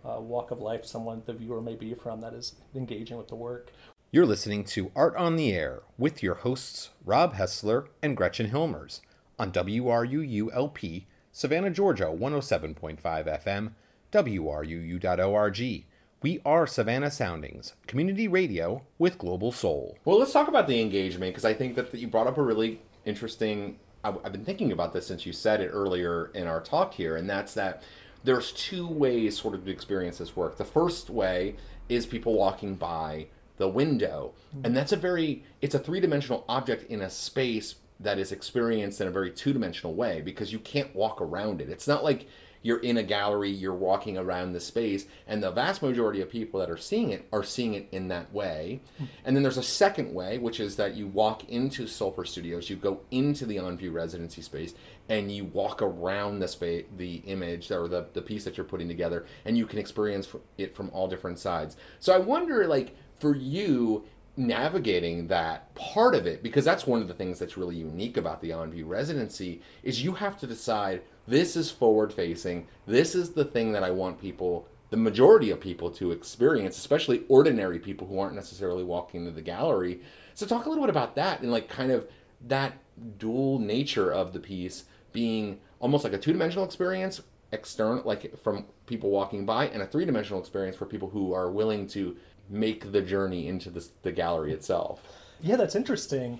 [0.05, 3.35] uh, walk of life someone the viewer may be from that is engaging with the
[3.35, 3.71] work.
[4.11, 9.01] You're listening to Art on the Air with your hosts Rob Hessler and Gretchen Hilmers
[9.39, 13.71] on WRUULP, Savannah, Georgia 107.5 FM,
[14.11, 15.83] WRUU.org.
[16.23, 19.99] We are Savannah Soundings, community radio with global soul.
[20.03, 22.81] Well, let's talk about the engagement because I think that you brought up a really
[23.05, 23.77] interesting.
[24.03, 27.29] I've been thinking about this since you said it earlier in our talk here, and
[27.29, 27.83] that's that
[28.23, 30.57] there's two ways sort of to experience this work.
[30.57, 31.55] The first way
[31.87, 33.27] is people walking by
[33.57, 34.33] the window.
[34.63, 39.07] And that's a very it's a three-dimensional object in a space that is experienced in
[39.07, 41.69] a very two-dimensional way because you can't walk around it.
[41.69, 42.27] It's not like
[42.67, 46.59] you're in a gallery, you're walking around the space, and the vast majority of people
[46.59, 48.81] that are seeing it are seeing it in that way.
[49.23, 52.75] And then there's a second way, which is that you walk into Sulphur Studios, you
[52.75, 54.73] go into the OnView residency space,
[55.07, 58.89] and you walk around the space, the image or the, the piece that you're putting
[58.89, 60.27] together, and you can experience
[60.57, 61.77] it from all different sides.
[62.01, 64.03] So I wonder, like, for you
[64.37, 68.39] navigating that part of it because that's one of the things that's really unique about
[68.41, 73.43] the OnView residency is you have to decide this is forward facing this is the
[73.43, 78.19] thing that i want people the majority of people to experience especially ordinary people who
[78.19, 80.01] aren't necessarily walking into the gallery.
[80.33, 82.07] So talk a little bit about that and like kind of
[82.47, 82.77] that
[83.17, 87.21] dual nature of the piece being almost like a two-dimensional experience
[87.51, 91.87] external like from people walking by and a three-dimensional experience for people who are willing
[91.87, 92.15] to
[92.49, 95.01] make the journey into the, the gallery itself.
[95.41, 96.39] Yeah, that's interesting.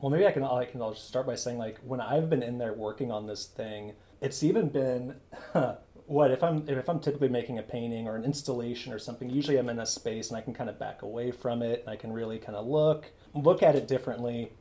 [0.00, 2.42] Well, maybe I can I can I'll just start by saying like when I've been
[2.42, 5.16] in there working on this thing, it's even been
[5.52, 9.28] huh, what if I'm if I'm typically making a painting or an installation or something.
[9.28, 11.90] Usually, I'm in a space and I can kind of back away from it and
[11.90, 14.52] I can really kind of look look at it differently.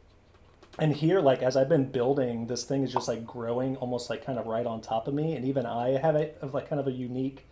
[0.80, 4.26] And here, like as I've been building, this thing is just like growing, almost like
[4.26, 5.34] kind of right on top of me.
[5.34, 7.46] And even I have a of like kind of a unique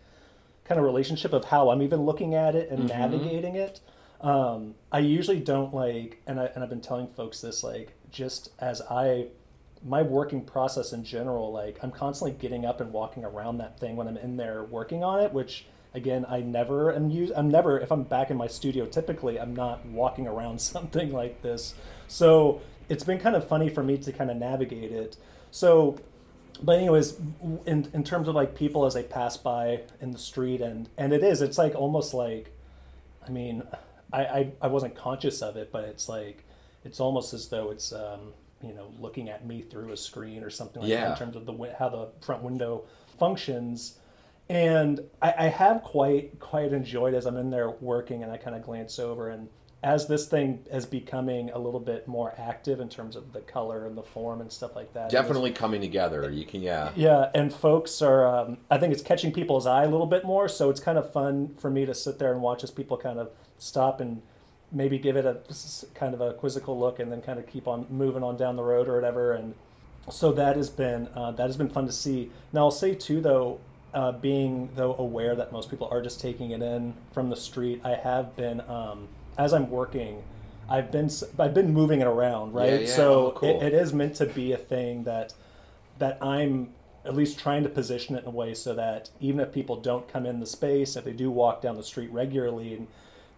[0.66, 2.88] kind of relationship of how I'm even looking at it and mm-hmm.
[2.88, 3.80] navigating it.
[4.20, 8.50] Um, I usually don't like, and, I, and I've been telling folks this, like, just
[8.58, 9.26] as I,
[9.84, 13.96] my working process in general, like, I'm constantly getting up and walking around that thing
[13.96, 17.32] when I'm in there working on it, which again, I never am use.
[17.34, 18.86] I'm never if I'm back in my studio.
[18.86, 21.74] Typically, I'm not walking around something like this.
[22.06, 25.16] So it's been kind of funny for me to kind of navigate it.
[25.50, 25.98] So
[26.62, 27.14] but anyways,
[27.66, 31.12] in in terms of like people as they pass by in the street, and and
[31.12, 32.52] it is, it's like almost like,
[33.26, 33.62] I mean,
[34.12, 36.44] I I, I wasn't conscious of it, but it's like,
[36.84, 38.32] it's almost as though it's um,
[38.62, 41.46] you know looking at me through a screen or something like that in terms of
[41.46, 42.84] the how the front window
[43.18, 43.98] functions.
[44.48, 48.54] And I, I have quite quite enjoyed as I'm in there working, and I kind
[48.56, 49.48] of glance over and
[49.86, 53.86] as this thing is becoming a little bit more active in terms of the color
[53.86, 55.02] and the form and stuff like that.
[55.02, 56.28] it was- Definitely coming together.
[56.28, 56.90] You can, yeah.
[56.96, 60.48] yeah, and folks are, um, I think it's catching people's eye a little bit more.
[60.48, 63.20] So it's kind of fun for me to sit there and watch as people kind
[63.20, 64.22] of stop and
[64.72, 65.38] maybe give it a
[65.94, 68.64] kind of a quizzical look and then kind of keep on moving on down the
[68.64, 69.34] road or whatever.
[69.34, 69.54] And
[70.10, 72.30] so that has been uh, that has been fun to see.
[72.52, 73.60] Now I'll say too though,
[73.94, 77.80] uh, being though aware that most people are just taking it in from the street,
[77.84, 79.06] I have been um,
[79.38, 80.22] as I'm working.
[80.68, 81.08] I've been
[81.38, 82.72] I've been moving it around, right?
[82.72, 82.86] Yeah, yeah.
[82.86, 83.60] So Oh, cool.
[83.62, 85.32] it, it is meant to be a thing that
[85.98, 86.70] that I'm
[87.04, 90.08] at least trying to position it in a way so that even if people don't
[90.08, 92.88] come in the space, if they do walk down the street regularly and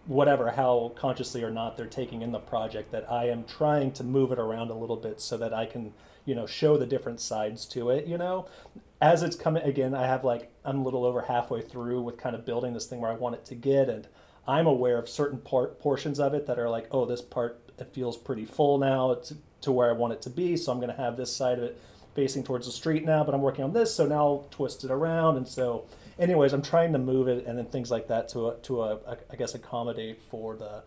[0.07, 4.03] whatever, how consciously or not they're taking in the project, that I am trying to
[4.03, 5.93] move it around a little bit so that I can,
[6.25, 8.47] you know, show the different sides to it, you know.
[8.99, 12.35] As it's coming again, I have like I'm a little over halfway through with kind
[12.35, 14.07] of building this thing where I want it to get and
[14.49, 17.93] I'm aware of certain part portions of it that are like, oh, this part it
[17.93, 20.89] feels pretty full now to, to where I want it to be, so I'm going
[20.89, 21.79] to have this side of it
[22.15, 24.89] facing towards the street now, but I'm working on this, so now I'll twist it
[24.89, 25.85] around, and so,
[26.17, 28.95] anyways, I'm trying to move it and then things like that to a, to a,
[28.95, 30.83] a I guess accommodate for the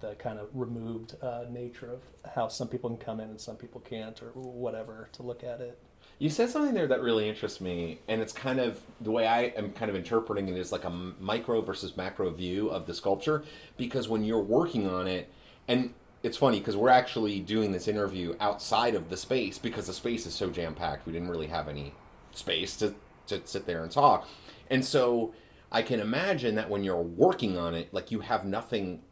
[0.00, 2.02] the kind of removed uh, nature of
[2.34, 5.60] how some people can come in and some people can't, or whatever to look at
[5.60, 5.78] it.
[6.18, 9.42] You said something there that really interests me, and it's kind of the way I
[9.56, 13.44] am kind of interpreting it is like a micro versus macro view of the sculpture.
[13.76, 15.30] Because when you're working on it,
[15.68, 15.94] and
[16.24, 20.26] it's funny because we're actually doing this interview outside of the space because the space
[20.26, 21.06] is so jam packed.
[21.06, 21.94] We didn't really have any
[22.32, 22.94] space to,
[23.28, 24.28] to sit there and talk.
[24.70, 25.34] And so
[25.70, 29.02] I can imagine that when you're working on it, like you have nothing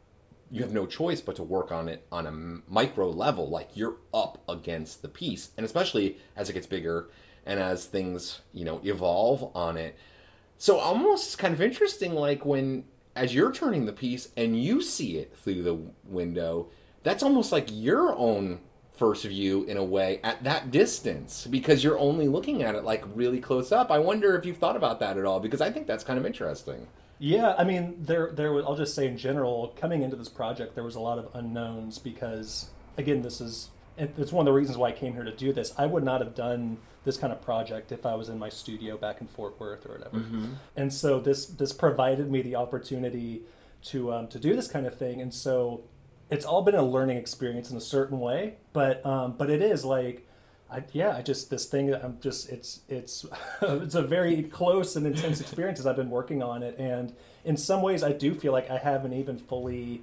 [0.51, 3.97] you have no choice but to work on it on a micro level like you're
[4.13, 5.51] up against the piece.
[5.57, 7.09] And especially as it gets bigger
[7.45, 9.97] and as things you know evolve on it.
[10.57, 12.85] So almost kind of interesting like when
[13.15, 16.67] as you're turning the piece and you see it through the window
[17.03, 18.59] that's almost like your own
[18.91, 23.03] first view in a way at that distance because you're only looking at it like
[23.15, 23.91] really close up.
[23.91, 26.25] I wonder if you've thought about that at all because i think that's kind of
[26.25, 26.87] interesting
[27.19, 28.51] Yeah, I mean, there, there.
[28.53, 31.29] Was, I'll just say in general, coming into this project, there was a lot of
[31.33, 35.35] unknowns because, again, this is it's one of the reasons why I came here to
[35.35, 35.73] do this.
[35.77, 38.97] I would not have done this kind of project if I was in my studio
[38.97, 40.17] back in Fort Worth or whatever.
[40.75, 43.41] And so this this provided me the opportunity
[43.85, 45.21] to um, to do this kind of thing.
[45.21, 45.83] And so
[46.29, 49.83] it's all been a learning experience in a certain way, but um, but it is
[49.83, 50.26] like.
[50.69, 51.93] I, yeah, I just this thing.
[51.93, 53.25] I'm just it's it's
[53.61, 57.13] it's a very close and intense experience as I've been working on it, and
[57.45, 60.01] in some ways, I do feel like I haven't even fully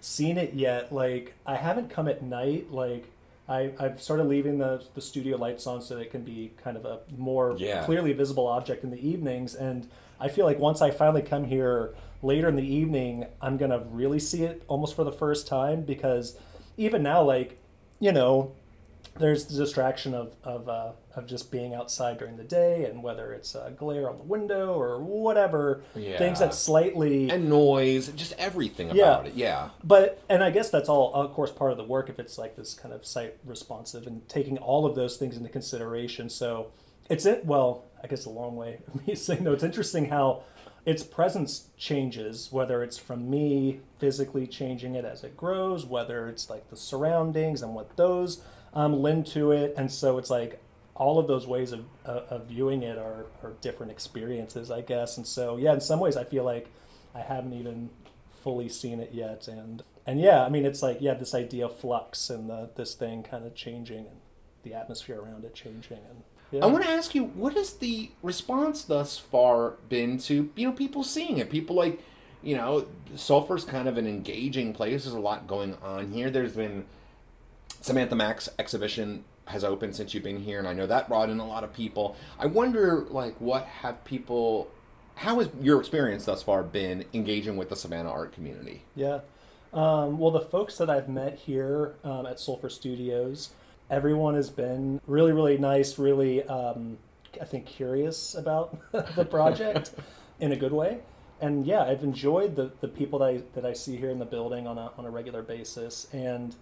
[0.00, 0.92] seen it yet.
[0.92, 2.70] Like I haven't come at night.
[2.70, 3.06] Like
[3.48, 6.76] I I've started leaving the the studio lights on so that it can be kind
[6.76, 7.84] of a more Yeah.
[7.84, 9.88] clearly visible object in the evenings, and
[10.20, 11.92] I feel like once I finally come here
[12.22, 16.36] later in the evening, I'm gonna really see it almost for the first time because
[16.76, 17.58] even now, like
[17.98, 18.52] you know,
[19.18, 23.32] there's the distraction of of, uh, of just being outside during the day and whether
[23.32, 26.18] it's uh, glare on the window or whatever Yeah.
[26.18, 29.04] things that slightly and noise just everything Yeah.
[29.12, 32.08] about it yeah but and i guess that's all of course part of the work
[32.08, 35.48] if it's like this kind of site responsive and taking all of those things into
[35.48, 36.68] consideration so
[37.08, 40.42] it's it well i guess a long way of me saying though it's interesting how
[40.84, 46.50] its presence changes whether it's from me physically changing it as it grows whether it's
[46.50, 48.42] like the surroundings and what those
[48.74, 50.60] um, lend to it and so it's like
[50.94, 55.16] all of those ways of, uh, of viewing it are, are different experiences i guess
[55.16, 56.68] and so yeah in some ways i feel like
[57.14, 57.90] i haven't even
[58.42, 61.76] fully seen it yet and and yeah i mean it's like yeah this idea of
[61.76, 64.20] flux and the, this thing kind of changing and
[64.62, 66.22] the atmosphere around it changing and
[66.54, 66.62] yeah.
[66.62, 70.72] I want to ask you, what has the response thus far been to you know
[70.72, 71.50] people seeing it?
[71.50, 72.00] People like,
[72.42, 75.02] you know, Sulphur's kind of an engaging place.
[75.02, 76.30] There's a lot going on here.
[76.30, 76.84] There's been
[77.84, 81.38] Samantha Max exhibition has opened since you've been here, and I know that brought in
[81.38, 82.16] a lot of people.
[82.38, 84.70] I wonder, like, what have people?
[85.16, 88.84] How has your experience thus far been engaging with the Savannah art community?
[88.96, 89.20] Yeah.
[89.74, 93.50] Um, well, the folks that I've met here um, at Sulphur Studios,
[93.90, 96.96] everyone has been really, really nice, really, um,
[97.38, 98.78] I think, curious about
[99.14, 99.90] the project
[100.40, 101.00] in a good way.
[101.38, 104.24] And yeah, I've enjoyed the, the people that I, that I see here in the
[104.24, 106.06] building on a, on a regular basis.
[106.10, 106.56] And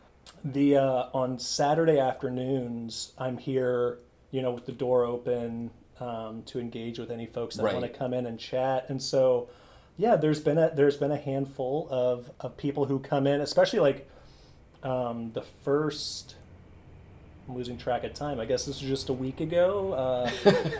[0.44, 3.98] the uh, on Saturday afternoons, I'm here
[4.32, 5.70] you know, with the door open
[6.00, 7.74] um, to engage with any folks that Right.
[7.74, 8.86] want to come in and chat.
[8.88, 9.48] And so,
[9.96, 13.78] yeah, there's been a there's been a handful of, of people who come in, especially
[13.78, 14.08] like
[14.82, 16.34] um, the first.
[17.48, 18.38] I'm losing track of time.
[18.38, 19.92] I guess this was just a week ago.
[19.92, 20.30] Uh,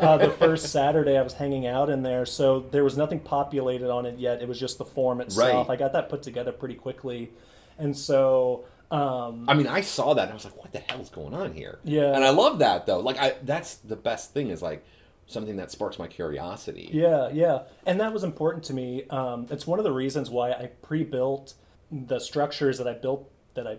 [0.01, 3.91] uh, the first Saturday I was hanging out in there, so there was nothing populated
[3.91, 4.41] on it yet.
[4.41, 5.69] It was just the form itself.
[5.69, 5.75] Right.
[5.75, 7.31] I got that put together pretty quickly,
[7.79, 11.11] and so um, I mean, I saw that and I was like, "What the hell's
[11.11, 12.15] going on here?" Yeah.
[12.15, 13.01] and I love that though.
[13.01, 14.85] Like, I that's the best thing is like
[15.27, 16.91] something that sparks my curiosity.
[16.93, 19.05] Yeah, yeah, and that was important to me.
[19.09, 21.55] Um, it's one of the reasons why I pre-built
[21.91, 23.31] the structures that I built.
[23.55, 23.79] That I,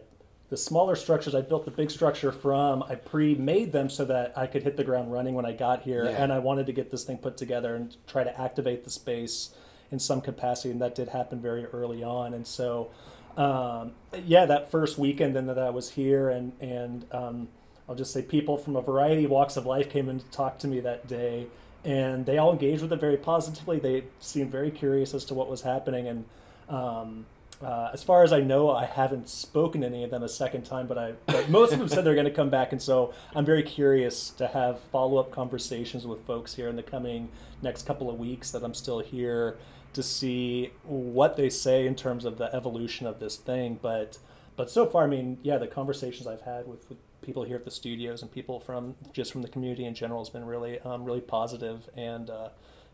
[0.50, 2.84] the smaller structures I built the big structure from.
[2.84, 6.06] I pre-made them so that I could hit the ground running when I got here,
[6.06, 6.24] Yeah.
[6.24, 9.54] and I wanted to get this thing put together and try to activate the space
[9.92, 12.34] in some capacity, and that did happen very early on.
[12.34, 12.90] And so,
[13.38, 13.94] um,
[14.26, 17.48] yeah, that first weekend then that I was here, and and um,
[17.90, 20.60] I'll just say people from a variety of walks of life came in to talk
[20.60, 21.48] to me that day,
[21.84, 23.80] and they all engaged with it very positively.
[23.80, 26.26] They seemed very curious as to what was happening, and
[26.70, 27.26] um,
[27.64, 30.64] uh, as far as I know, I haven't spoken to any of them a second
[30.64, 33.14] time, but I but most of them said they're going to come back, and so
[33.34, 37.30] I'm very curious to have follow up conversations with folks here in the coming
[37.64, 39.58] next couple of weeks that I'm still here
[39.94, 43.80] to see what they say in terms of the evolution of this thing.
[43.82, 44.18] But
[44.56, 47.66] but so far, I mean, yeah, the conversations I've had with, with people here at
[47.66, 51.04] the studios and people from just from the community in general has been really um,
[51.04, 52.50] really positive and uh,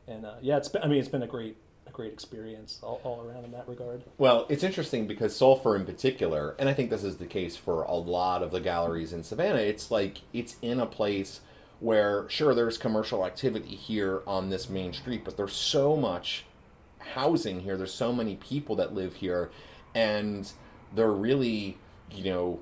[0.08, 3.02] and uh, yeah, it's been I mean it's been a great a great experience all,
[3.04, 4.04] all around in that regard.
[4.18, 7.84] Well, it's interesting because Sulphur in particular, and I think this is the case for
[7.84, 11.42] a lot of the galleries in Savannah, it's like it's in a place
[11.80, 16.46] where sure there's commercial activity here on this main street, but there's so much
[17.14, 19.52] housing here, there's so many people that live here,
[19.96, 20.52] and
[20.96, 21.78] they're really,
[22.12, 22.60] you know,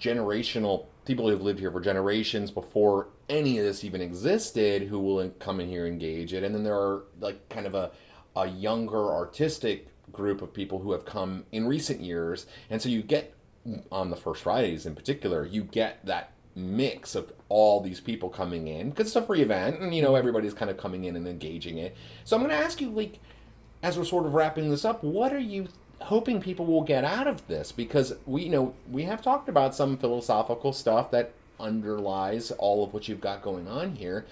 [0.00, 4.98] generational people who have lived here for generations before any of this even existed who
[4.98, 6.42] will come in here and engage it.
[6.42, 7.90] And then there are like kind of a,
[8.34, 12.46] a younger artistic group of people who have come in recent years.
[12.70, 13.36] And so you get
[13.90, 18.68] on the first fridays in particular you get that mix of all these people coming
[18.68, 21.28] in because it's a free event and you know everybody's kind of coming in and
[21.28, 21.94] engaging it.
[22.24, 23.20] So i'm going to ask you like
[23.86, 25.68] as we're sort of wrapping this up, what are you
[26.00, 27.70] hoping people will get out of this?
[27.70, 32.92] Because we you know we have talked about some philosophical stuff that underlies all of
[32.92, 34.26] what you've got going on here,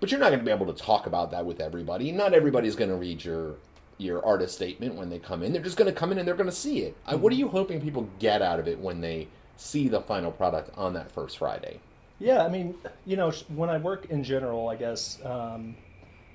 [0.00, 2.10] but you're not going to be able to talk about that with everybody.
[2.10, 3.54] Not everybody's going to read your
[3.96, 5.52] your artist statement when they come in.
[5.52, 6.96] They're just going to come in and they're going to see it.
[7.06, 10.32] Uh, What are you hoping people get out of it when they see the final
[10.32, 11.80] product on that first Friday?
[12.18, 12.74] Yeah, I mean,
[13.06, 15.76] you know, when I work in general, I guess um,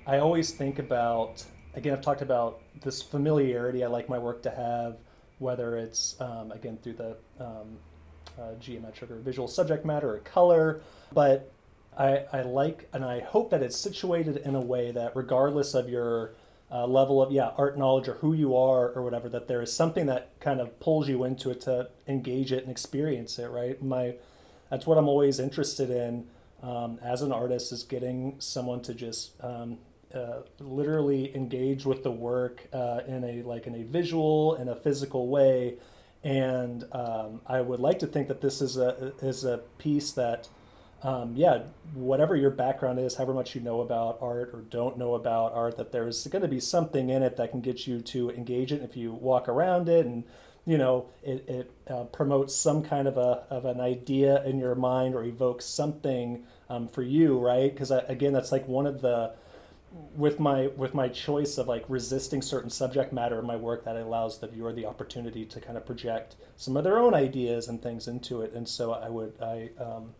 [0.06, 1.44] I always think about.
[1.74, 4.98] Again, I've talked about this familiarity I like my work to have,
[5.38, 7.78] whether it's um, again through the um,
[8.38, 11.52] uh, geometric or visual subject matter or color, but
[11.96, 15.88] I, I like and I hope that it's situated in a way that, regardless of
[15.88, 16.32] your
[16.70, 19.72] uh, level of yeah art knowledge or who you are or whatever, that there is
[19.72, 23.48] something that kind of pulls you into it to engage it and experience it.
[23.48, 24.14] Right, my
[24.70, 26.26] that's what I'm always interested in
[26.62, 29.78] um, as an artist is getting someone to just um,
[30.14, 34.76] uh, literally engage with the work uh, in a like in a visual and a
[34.76, 35.76] physical way.
[36.24, 40.48] And um, I would like to think that this is a is a piece that,
[41.02, 41.62] um, yeah,
[41.94, 45.76] whatever your background is, however much you know about art or don't know about art,
[45.78, 48.82] that there's going to be something in it that can get you to engage it
[48.82, 50.24] if you walk around it and
[50.64, 54.74] you know it, it uh, promotes some kind of a of an idea in your
[54.74, 59.32] mind or evokes something um, for you right because again that's like one of the
[60.14, 63.96] with my with my choice of like resisting certain subject matter in my work that
[63.96, 67.82] allows the viewer the opportunity to kind of project some of their own ideas and
[67.82, 70.14] things into it and so i would i um,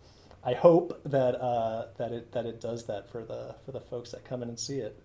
[0.44, 4.10] i hope that uh, that it that it does that for the for the folks
[4.10, 5.02] that come in and see it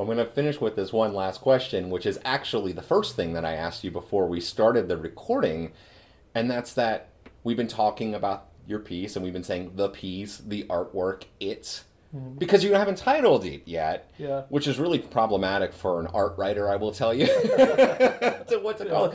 [0.00, 3.34] I'm going to finish with this one last question, which is actually the first thing
[3.34, 5.72] that I asked you before we started the recording.
[6.34, 7.10] And that's that
[7.44, 11.84] we've been talking about your piece and we've been saying the piece, the artwork, it,
[12.38, 14.10] because you haven't titled it yet.
[14.18, 14.42] Yeah.
[14.48, 17.26] Which is really problematic for an art writer, I will tell you.
[17.26, 19.14] so what's it called?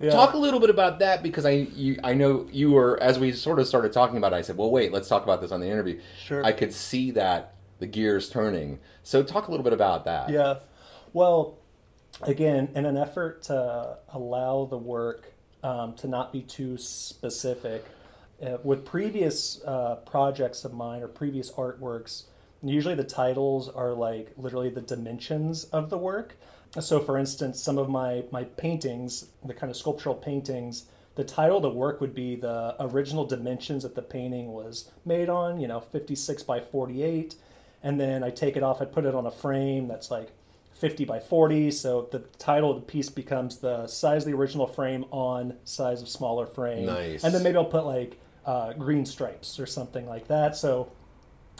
[0.00, 0.10] Yeah.
[0.10, 3.32] Talk a little bit about that because I you, I know you were as we
[3.32, 5.60] sort of started talking about it, I said, well, wait, let's talk about this on
[5.60, 6.00] the interview.
[6.18, 6.44] Sure.
[6.44, 8.78] I could see that the gears turning.
[9.02, 10.30] So talk a little bit about that.
[10.30, 10.60] Yeah.
[11.12, 11.58] Well,
[12.22, 17.84] again, in an effort to allow the work um, to not be too specific,
[18.42, 22.24] uh, with previous uh, projects of mine or previous artworks,
[22.62, 26.36] usually the titles are like literally the dimensions of the work.
[26.80, 30.84] So, for instance, some of my, my paintings, the kind of sculptural paintings,
[31.14, 35.28] the title of the work would be the original dimensions that the painting was made
[35.28, 37.34] on, you know, 56 by 48.
[37.82, 40.30] And then I take it off, I put it on a frame that's like
[40.74, 41.70] 50 by 40.
[41.72, 46.02] So the title of the piece becomes the size of the original frame on size
[46.02, 46.86] of smaller frame.
[46.86, 47.24] Nice.
[47.24, 50.56] And then maybe I'll put like uh, green stripes or something like that.
[50.56, 50.92] So,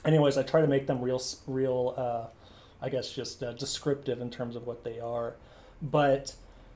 [0.08, 2.26] anyways, I try to make them real, real, uh,
[2.84, 5.36] I guess, just uh, descriptive in terms of what they are.
[5.80, 6.34] But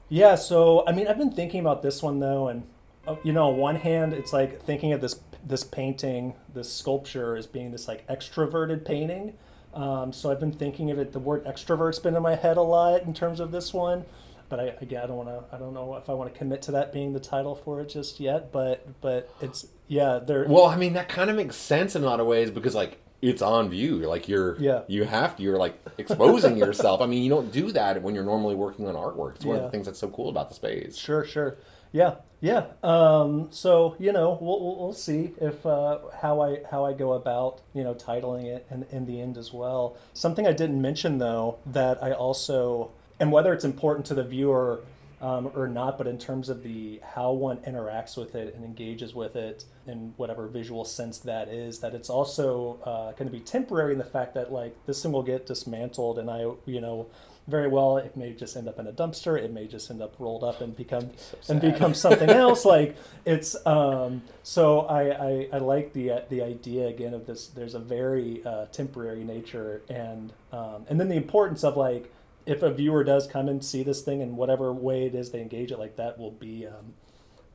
[0.09, 2.65] yeah, so I mean, I've been thinking about this one though, and
[3.07, 7.37] uh, you know, on one hand, it's like thinking of this this painting, this sculpture,
[7.37, 9.35] as being this like extroverted painting.
[9.75, 11.13] Um, so I've been thinking of it.
[11.13, 14.05] The word extrovert's been in my head a lot in terms of this one,
[14.51, 15.57] but I again, I don't want to.
[15.57, 17.89] I don't know if I want to commit to that being the title for it
[17.89, 18.53] just yet.
[18.53, 20.47] But but it's yeah, there.
[20.49, 22.99] Well, I mean, that kind of makes sense in a lot of ways because, like,
[23.23, 23.99] it's on view.
[23.99, 24.83] Like, you're, Yeah.
[24.89, 27.01] you have to, you're like exposing yourself.
[27.01, 29.37] I mean, you don't do that when you're normally working on artwork.
[29.37, 30.97] It's one of the things that's so cool about the space.
[30.99, 31.57] Sure, sure.
[31.93, 32.65] Yeah, yeah.
[32.83, 37.13] Um, so you know, we'll, we'll, we'll see if uh, how I how I go
[37.13, 39.97] about you know titling it in, in the end as well.
[40.15, 44.81] Something I didn't mention though that I also and whether it's important to the viewer
[45.23, 49.15] um, or not, but in terms of the how one interacts with it and engages
[49.15, 53.41] with it in whatever visual sense that is, that it's also uh, going to be
[53.41, 57.07] temporary in the fact that like this thing will get dismantled, and I you know
[57.47, 60.15] very well it may just end up in a dumpster, it may just end up
[60.19, 61.11] rolled up and become
[61.49, 62.65] and become something else.
[62.65, 67.47] Like it's um, so I, I I like the uh, the idea again of this.
[67.47, 72.13] There's a very uh, temporary nature and um, and then the importance of like
[72.47, 75.41] if a viewer does come and see this thing in whatever way it is they
[75.41, 76.95] engage it, like that will be um,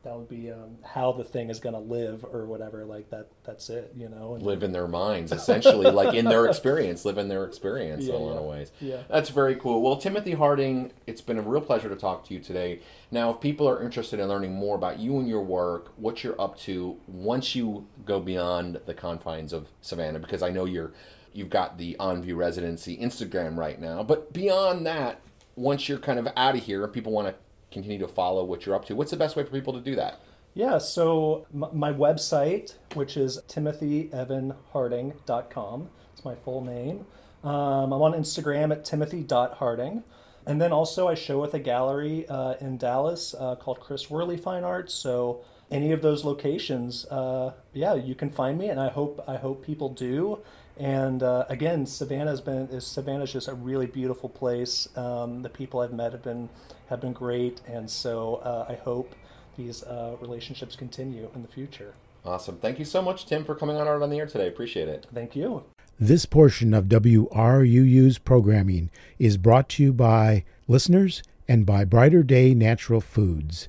[0.08, 2.86] that would be um, how the thing is going to live or whatever.
[2.86, 4.36] Like that, that's it, you know.
[4.36, 8.14] And, Live in their minds, essentially, like in their experience, live in their experience in
[8.14, 8.40] a lot yeah.
[8.40, 8.72] of ways.
[8.80, 9.04] Yeah.
[9.10, 9.82] That's very cool.
[9.82, 12.80] Well, Timothy Harding, it's been a real pleasure to talk to you today.
[13.12, 16.40] Now, if people are interested in learning more about you and your work, what you're
[16.40, 20.94] up to once you go beyond the confines of Savannah, because I know you're
[21.38, 25.22] you've got the On View residency Instagram right now, but beyond that,
[25.56, 27.36] once you're kind of out of here people want to
[27.72, 29.96] continue to follow what you're up to, what's the best way for people to do
[29.96, 30.20] that?
[30.54, 37.06] Yeah, so my website, which is timothyevanharding.com, it's my full name.
[37.44, 40.04] Um, I'm on Instagram at timothy.harding.
[40.48, 44.38] And then also, I show with a gallery uh, in Dallas uh, called Cris Worley
[44.38, 44.94] Fine Arts.
[44.94, 49.36] So any of those locations, uh, yeah, you can find me, and I hope I
[49.36, 50.40] hope people do.
[50.80, 54.88] And uh, again, Savannah's been is Savannah's just a really beautiful place.
[54.96, 56.50] Um, the people I've met have been
[56.90, 59.16] have been great, and so uh, I hope
[59.58, 61.94] these uh, relationships continue in the future.
[62.24, 62.58] Awesome.
[62.58, 64.48] Thank you so much, Tim, for coming on Art on the Air today.
[64.48, 65.08] Appreciate it.
[65.14, 65.64] Thank you.
[66.00, 72.54] This portion of WRUU's programming is brought to you by listeners and by Brighter Day
[72.54, 73.68] Natural Foods.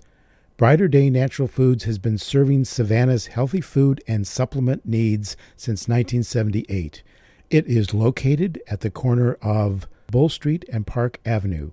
[0.59, 7.05] Brighter Day Natural Foods has been serving Savannah's healthy food and supplement needs since 1978.
[7.49, 11.71] It is located at the corner of Bull Street and Park Avenue.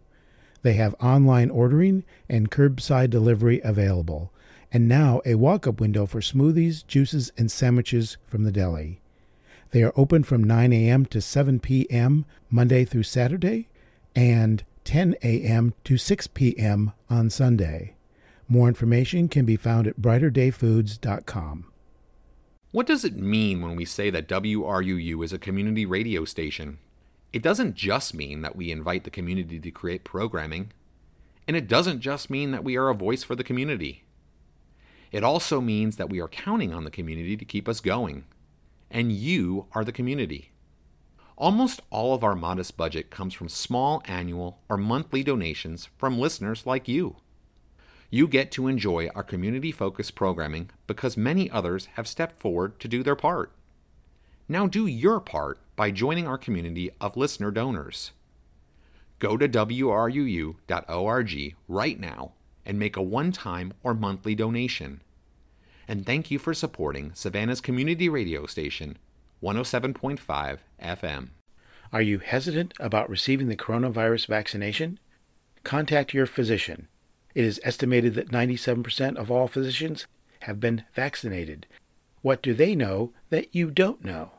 [0.61, 4.31] They have online ordering and curbside delivery available,
[4.71, 9.01] and now a walk up window for smoothies, juices, and sandwiches from the deli.
[9.71, 11.07] They are open from 9 a.m.
[11.07, 12.25] to 7 p.m.
[12.51, 13.67] Monday through Saturday
[14.15, 15.73] and 10 a.m.
[15.85, 16.93] to 6 p.m.
[17.09, 17.94] on Sunday.
[18.47, 21.65] More information can be found at brighterdayfoods.com.
[22.71, 26.77] What does it mean when we say that WRUU is a community radio station?
[27.33, 30.71] It doesn't just mean that we invite the community to create programming,
[31.47, 34.03] and it doesn't just mean that we are a voice for the community.
[35.11, 38.25] It also means that we are counting on the community to keep us going,
[38.91, 40.51] and you are the community.
[41.37, 46.65] Almost all of our modest budget comes from small annual or monthly donations from listeners
[46.65, 47.17] like you.
[48.15, 52.87] You get to enjoy our community focused programming because many others have stepped forward to
[52.87, 53.51] do their part.
[54.47, 58.13] Now do your part by joining our community of listener donors.
[59.19, 60.55] Go to WRUU.org
[61.67, 62.31] right now
[62.65, 65.01] and make a one time or monthly donation.
[65.85, 68.97] And thank you for supporting Savannah's community radio station,
[69.43, 71.27] 107.5 FM.
[71.91, 74.99] Are you hesitant about receiving the coronavirus vaccination?
[75.65, 76.87] Contact your physician.
[77.35, 80.07] It is estimated that 97% of all physicians
[80.41, 81.67] have been vaccinated.
[82.21, 84.31] What do they know that you don't know?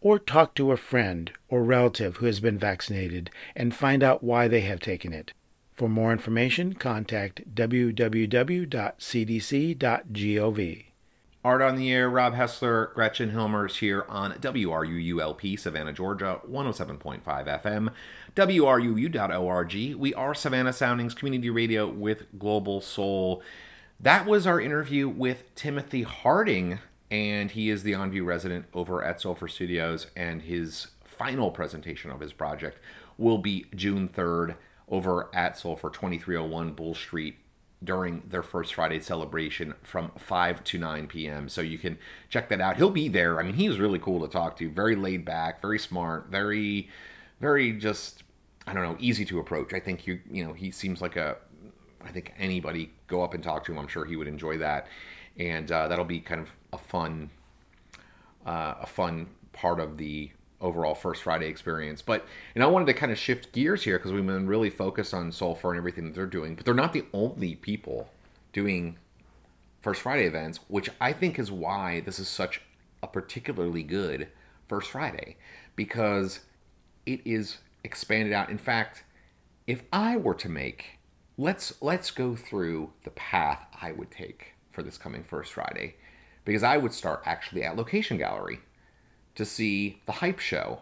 [0.00, 4.48] Or talk to a friend or relative who has been vaccinated and find out why
[4.48, 5.32] they have taken it.
[5.72, 8.12] For more information, contact www.cdc.gov.
[11.44, 17.88] Art on the Air, Rob Hessler, Gretchen Hilmers here on WRUULP, Savannah, Georgia, 107.5 FM,
[18.36, 19.96] WRUU.org.
[19.96, 23.42] We are Savannah Soundings Community Radio with Global Soul.
[23.98, 26.78] that was our interview with Timothy Harding,
[27.10, 32.20] and he is the OnView resident over at Sulphur Studios, and his final presentation of
[32.20, 32.78] his project
[33.18, 34.54] will be June 3rd
[34.88, 37.41] over at Sulphur 2301 Bull Street
[37.82, 41.48] during their first Friday celebration from 5 to 9 p.m.
[41.48, 42.76] So you can check that out.
[42.76, 43.40] He'll be there.
[43.40, 46.88] I mean, he was really cool to talk to, very laid back, very smart, very,
[47.40, 48.22] very just,
[48.66, 49.72] I don't know, easy to approach.
[49.72, 51.36] I think you, you know, he seems like a,
[52.04, 53.78] I think anybody go up and talk to him.
[53.78, 54.86] I'm sure he would enjoy that.
[55.38, 57.30] And uh, that'll be kind of a fun,
[58.46, 60.30] uh, a fun part of the
[60.62, 62.00] overall First Friday experience.
[62.00, 65.12] But and I wanted to kind of shift gears here because we've been really focused
[65.12, 66.54] on Sulphur and everything that they're doing.
[66.54, 68.10] But they're not the only people
[68.52, 68.96] doing
[69.80, 72.60] First Friday events, which I think is why this is such
[73.02, 74.28] a particularly good
[74.68, 75.36] First Friday
[75.76, 76.40] because
[77.04, 78.48] it is expanded out.
[78.48, 79.04] In fact,
[79.66, 80.98] if I were to make
[81.38, 85.96] let's let's go through the path I would take for this coming First Friday
[86.44, 88.60] because I would start actually at Location Gallery
[89.34, 90.80] to see the hype show.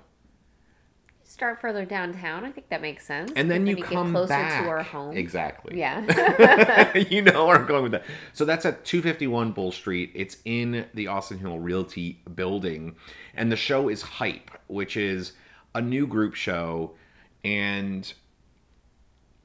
[1.31, 2.45] Start further downtown.
[2.45, 3.33] I think that makes sense.
[3.37, 4.65] And then you get come closer back.
[4.65, 5.17] to our home.
[5.17, 5.79] Exactly.
[5.79, 6.99] Yeah.
[7.09, 8.05] you know where I'm going with that.
[8.33, 10.11] So that's at 251 Bull Street.
[10.13, 12.97] It's in the Austin Hill Realty building.
[13.33, 15.33] And the show is Hype, which is
[15.73, 16.97] a new group show.
[17.45, 18.13] And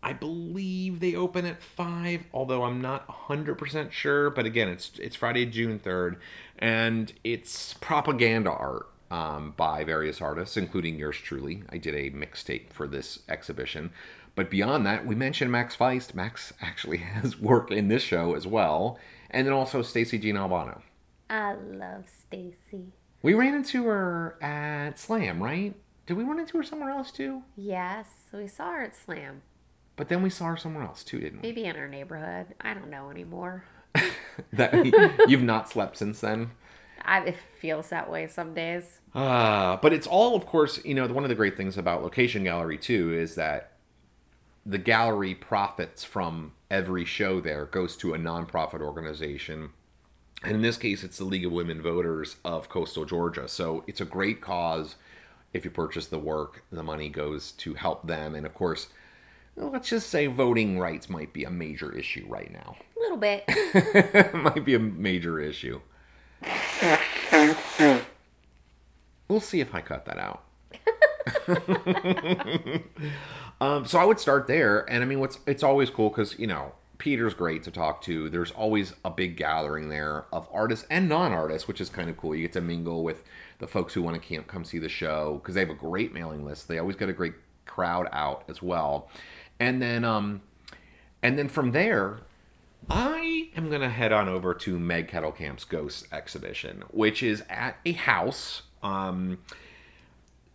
[0.01, 4.31] I believe they open at 5, although I'm not 100% sure.
[4.31, 6.17] But again, it's, it's Friday, June 3rd.
[6.57, 11.63] And it's propaganda art um, by various artists, including yours truly.
[11.69, 13.91] I did a mixtape for this exhibition.
[14.35, 16.13] But beyond that, we mentioned Max Feist.
[16.13, 18.99] Max actually has work in this show as well.
[19.29, 20.81] And then also Stacy Jean Albano.
[21.29, 22.93] I love Stacy.
[23.21, 25.73] We ran into her at Slam, right?
[26.05, 27.43] Did we run into her somewhere else too?
[27.55, 29.41] Yes, we saw her at Slam.
[29.95, 31.47] But then we saw her somewhere else too, didn't we?
[31.47, 32.53] Maybe in our neighborhood.
[32.61, 33.63] I don't know anymore.
[34.53, 34.73] that
[35.27, 36.51] you've not slept since then.
[37.05, 38.99] I, it feels that way some days.
[39.13, 42.43] Uh, but it's all, of course, you know, one of the great things about Location
[42.43, 43.71] Gallery, too, is that
[44.65, 49.69] the gallery profits from every show there, goes to a nonprofit organization.
[50.43, 53.47] And in this case, it's the League of Women Voters of Coastal Georgia.
[53.47, 54.95] So it's a great cause.
[55.53, 58.35] If you purchase the work, the money goes to help them.
[58.35, 58.87] And of course,
[59.55, 62.75] let's just say voting rights might be a major issue right now.
[62.97, 63.45] A little bit.
[64.33, 65.79] might be a major issue.
[69.27, 70.43] We'll see if I cut that out.
[73.61, 76.45] um, so I would start there, and I mean, what's it's always cool because you
[76.45, 78.29] know Peter's great to talk to.
[78.29, 82.35] There's always a big gathering there of artists and non-artists, which is kind of cool.
[82.35, 83.23] You get to mingle with
[83.59, 86.45] the folks who want to come see the show because they have a great mailing
[86.45, 86.67] list.
[86.67, 87.33] They always get a great
[87.65, 89.09] crowd out as well,
[89.59, 90.41] and then um,
[91.23, 92.19] and then from there,
[92.89, 97.77] I am going to head on over to Meg Kettlecamp's Ghost exhibition, which is at
[97.85, 99.39] a house, um,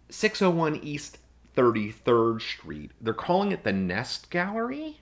[0.09, 1.19] 601 East
[1.57, 2.93] 33rd Street.
[3.01, 5.01] They're calling it the Nest Gallery.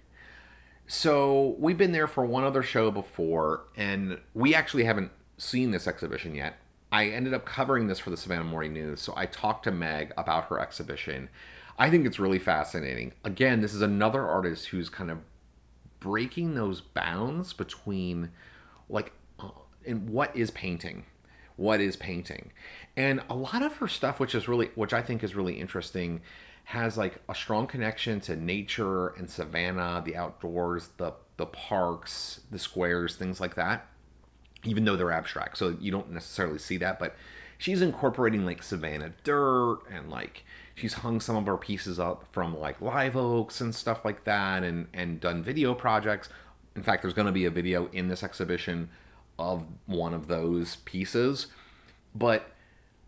[0.87, 5.87] So we've been there for one other show before, and we actually haven't seen this
[5.87, 6.57] exhibition yet.
[6.91, 10.13] I ended up covering this for the Savannah Morning News, so I talked to Meg
[10.17, 11.29] about her exhibition.
[11.79, 13.13] I think it's really fascinating.
[13.23, 15.19] Again, this is another artist who's kind of
[16.01, 18.31] breaking those bounds between
[18.89, 19.51] like uh,
[19.87, 21.05] and what is painting?
[21.57, 22.53] What is painting?
[22.97, 26.21] And a lot of her stuff which is really which i think is really interesting
[26.65, 32.59] has like a strong connection to nature and savannah the outdoors the the parks the
[32.59, 33.87] squares things like that
[34.65, 35.57] even though they're abstract.
[35.57, 37.17] So you don't necessarily see that but
[37.59, 40.45] she's incorporating like savannah dirt and like
[40.79, 44.63] she's hung some of her pieces up from like live oaks and stuff like that
[44.63, 46.29] and and done video projects.
[46.77, 48.89] In fact there's going to be a video in this exhibition
[49.39, 51.49] of one of those pieces.
[52.15, 52.53] But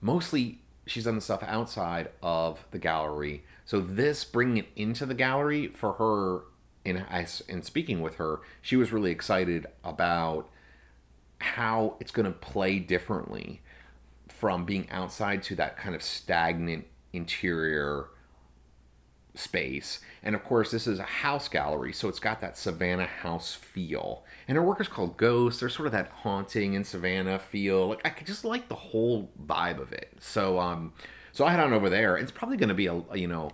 [0.01, 3.45] mostly she's done the stuff outside of the gallery.
[3.65, 6.43] So this bringing it into the gallery for her
[6.85, 7.05] in
[7.49, 10.49] in speaking with her she was really excited about
[11.39, 13.61] how it's going to play differently
[14.29, 18.09] from being outside to that kind of stagnant interior
[19.35, 20.01] space.
[20.23, 24.25] And of course, this is a house gallery, so it's got that Savannah house feel.
[24.49, 25.61] And her work is called Ghost.
[25.61, 27.89] There's sort of that haunting and Savannah feel.
[27.89, 30.13] Like I just like the whole vibe of it.
[30.19, 30.93] So um
[31.33, 32.17] so I head on over there.
[32.17, 33.53] It's probably going to be a you know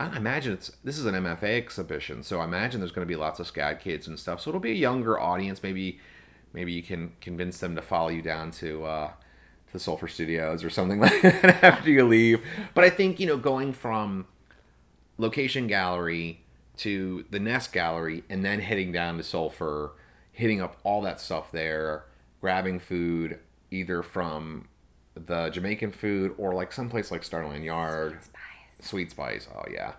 [0.00, 3.16] I imagine it's this is an MFA exhibition, so I imagine there's going to be
[3.16, 4.40] lots of SCAD kids and stuff.
[4.40, 5.62] So it'll be a younger audience.
[5.62, 5.98] Maybe
[6.52, 9.10] maybe you can convince them to follow you down to uh,
[9.72, 12.44] to Sulphur Studios or something like that after you leave.
[12.74, 14.26] But I think, you know, going from
[15.18, 16.42] location gallery
[16.78, 19.92] to the Nest gallery and then heading down to Sulfur,
[20.32, 22.04] hitting up all that stuff there,
[22.40, 23.38] grabbing food
[23.70, 24.68] either from
[25.14, 28.18] the Jamaican food or like someplace like Starland Yard.
[28.80, 29.48] Sweet Spice.
[29.54, 29.94] Oh yeah.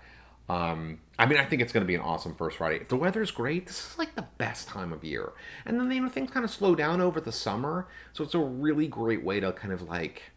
[0.49, 2.77] Um, I mean, I think it's going to be an awesome first Friday.
[2.77, 5.31] If the weather's great, this is like the best time of year.
[5.65, 8.39] And then you know things kind of slow down over the summer, so it's a
[8.39, 10.31] really great way to kind of like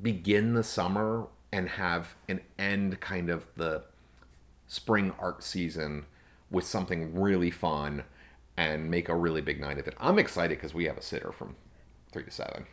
[0.00, 3.82] begin the summer and have an end kind of the
[4.68, 6.06] spring art season
[6.50, 8.04] with something really fun
[8.56, 9.94] and make a really big night of it.
[10.00, 11.56] I'm excited because we have a sitter from
[12.12, 12.66] three to seven,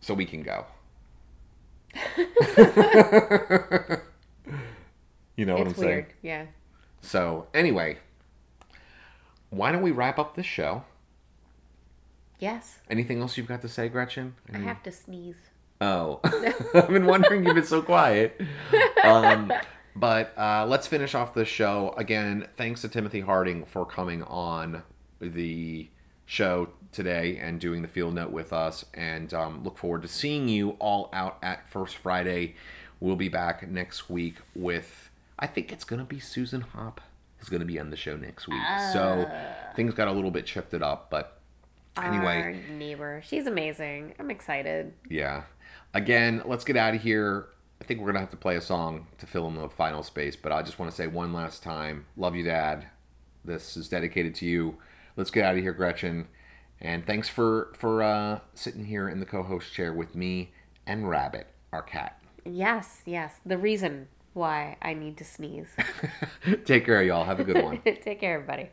[0.00, 0.66] so we can go.
[5.38, 5.76] you know what I'm weird.
[5.76, 6.06] saying?
[6.20, 6.46] Yeah.
[7.00, 7.98] So anyway,
[9.50, 10.82] why don't we wrap up this show?
[12.40, 12.80] Yes.
[12.90, 14.34] Anything else you've got to say, Gretchen?
[14.52, 15.38] I have to sneeze.
[15.80, 16.20] Oh,
[16.74, 18.40] I've been wondering you've been so quiet.
[19.04, 19.52] Um,
[19.94, 22.48] but uh, let's finish off this show again.
[22.56, 24.82] Thanks to Timothy Harding for coming on
[25.20, 25.88] the
[26.26, 28.84] show today and doing the field note with us.
[28.92, 32.56] And um, look forward to seeing you all out at First Friday.
[32.98, 35.07] We'll be back next week with
[35.38, 37.00] I think it's gonna be Susan Hop
[37.40, 38.60] is gonna be on the show next week.
[38.92, 39.30] so
[39.76, 41.38] things got a little bit shifted up, but
[42.02, 42.40] anyway.
[42.40, 43.22] Our neighbor.
[43.24, 44.14] She's amazing.
[44.18, 44.92] I'm excited.
[45.08, 45.42] Yeah.
[45.94, 47.48] Again, let's get out of here.
[47.80, 50.02] I think we're going to have to play a song to fill in the final
[50.02, 52.86] space, but I just want to say one last time love you, Dad.
[53.44, 54.78] This is dedicated to you.
[55.16, 56.28] Let's get out of here, Gretchen.
[56.80, 60.52] And thanks for, for uh, sitting here in the co host chair with me
[60.86, 62.20] and Rabbit, our cat.
[62.44, 63.40] Yes, yes.
[63.44, 64.08] The reason
[64.38, 65.68] why I need to sneeze.
[66.64, 67.24] Take care, y'all.
[67.24, 67.82] Have a good one.
[67.84, 68.70] Take care, everybody.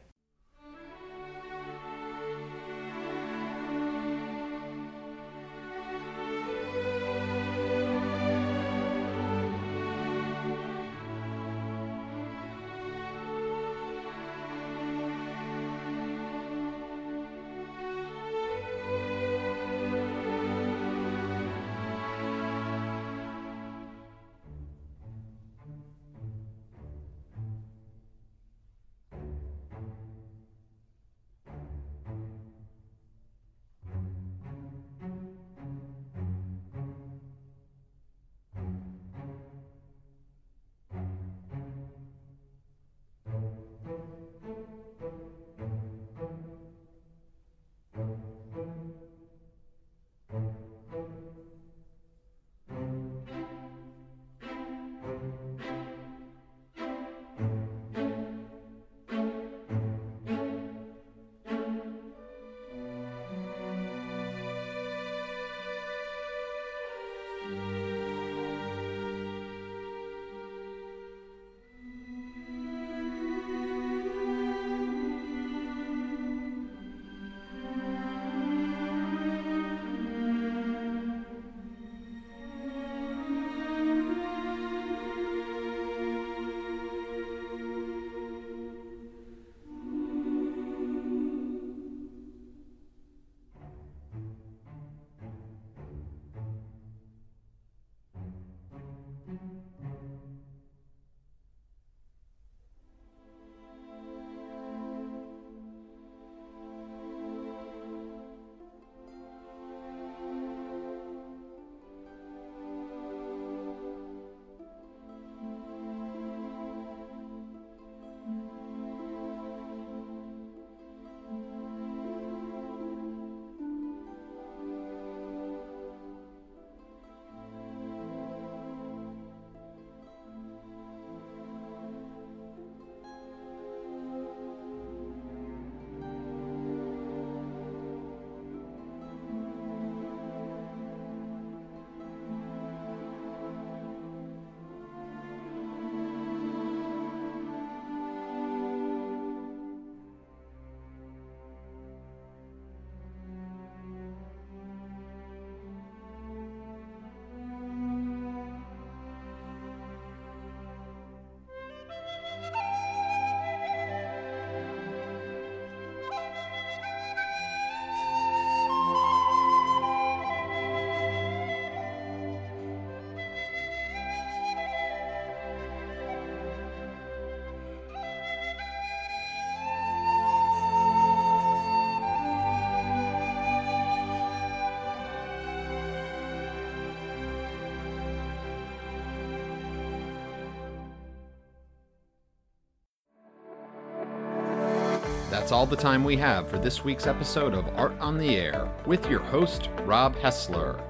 [195.45, 198.67] That's all the time we have for this week's episode of Art on the Air
[198.87, 200.81] with your host, Rob Hessler.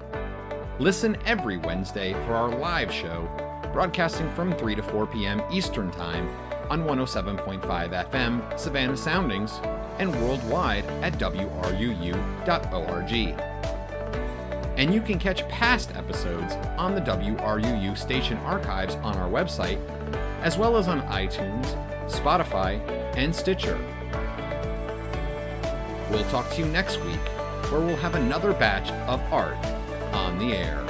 [0.80, 3.28] Listen every Wednesday for our live show,
[3.74, 5.42] broadcasting from 3 to 4 p.m.
[5.52, 6.30] Eastern Time
[6.70, 9.60] on 107.5 FM, Savannah Soundings,
[10.00, 13.12] and worldwide at WRUU.org.
[14.78, 19.86] And you can catch past episodes on the WRUU station archives on our website,
[20.40, 21.66] as well as on iTunes,
[22.10, 22.80] Spotify,
[23.18, 23.78] and Stitcher.
[26.16, 27.20] We'll talk to you next week,
[27.70, 29.58] where we'll have another batch of art
[30.14, 30.85] on the air.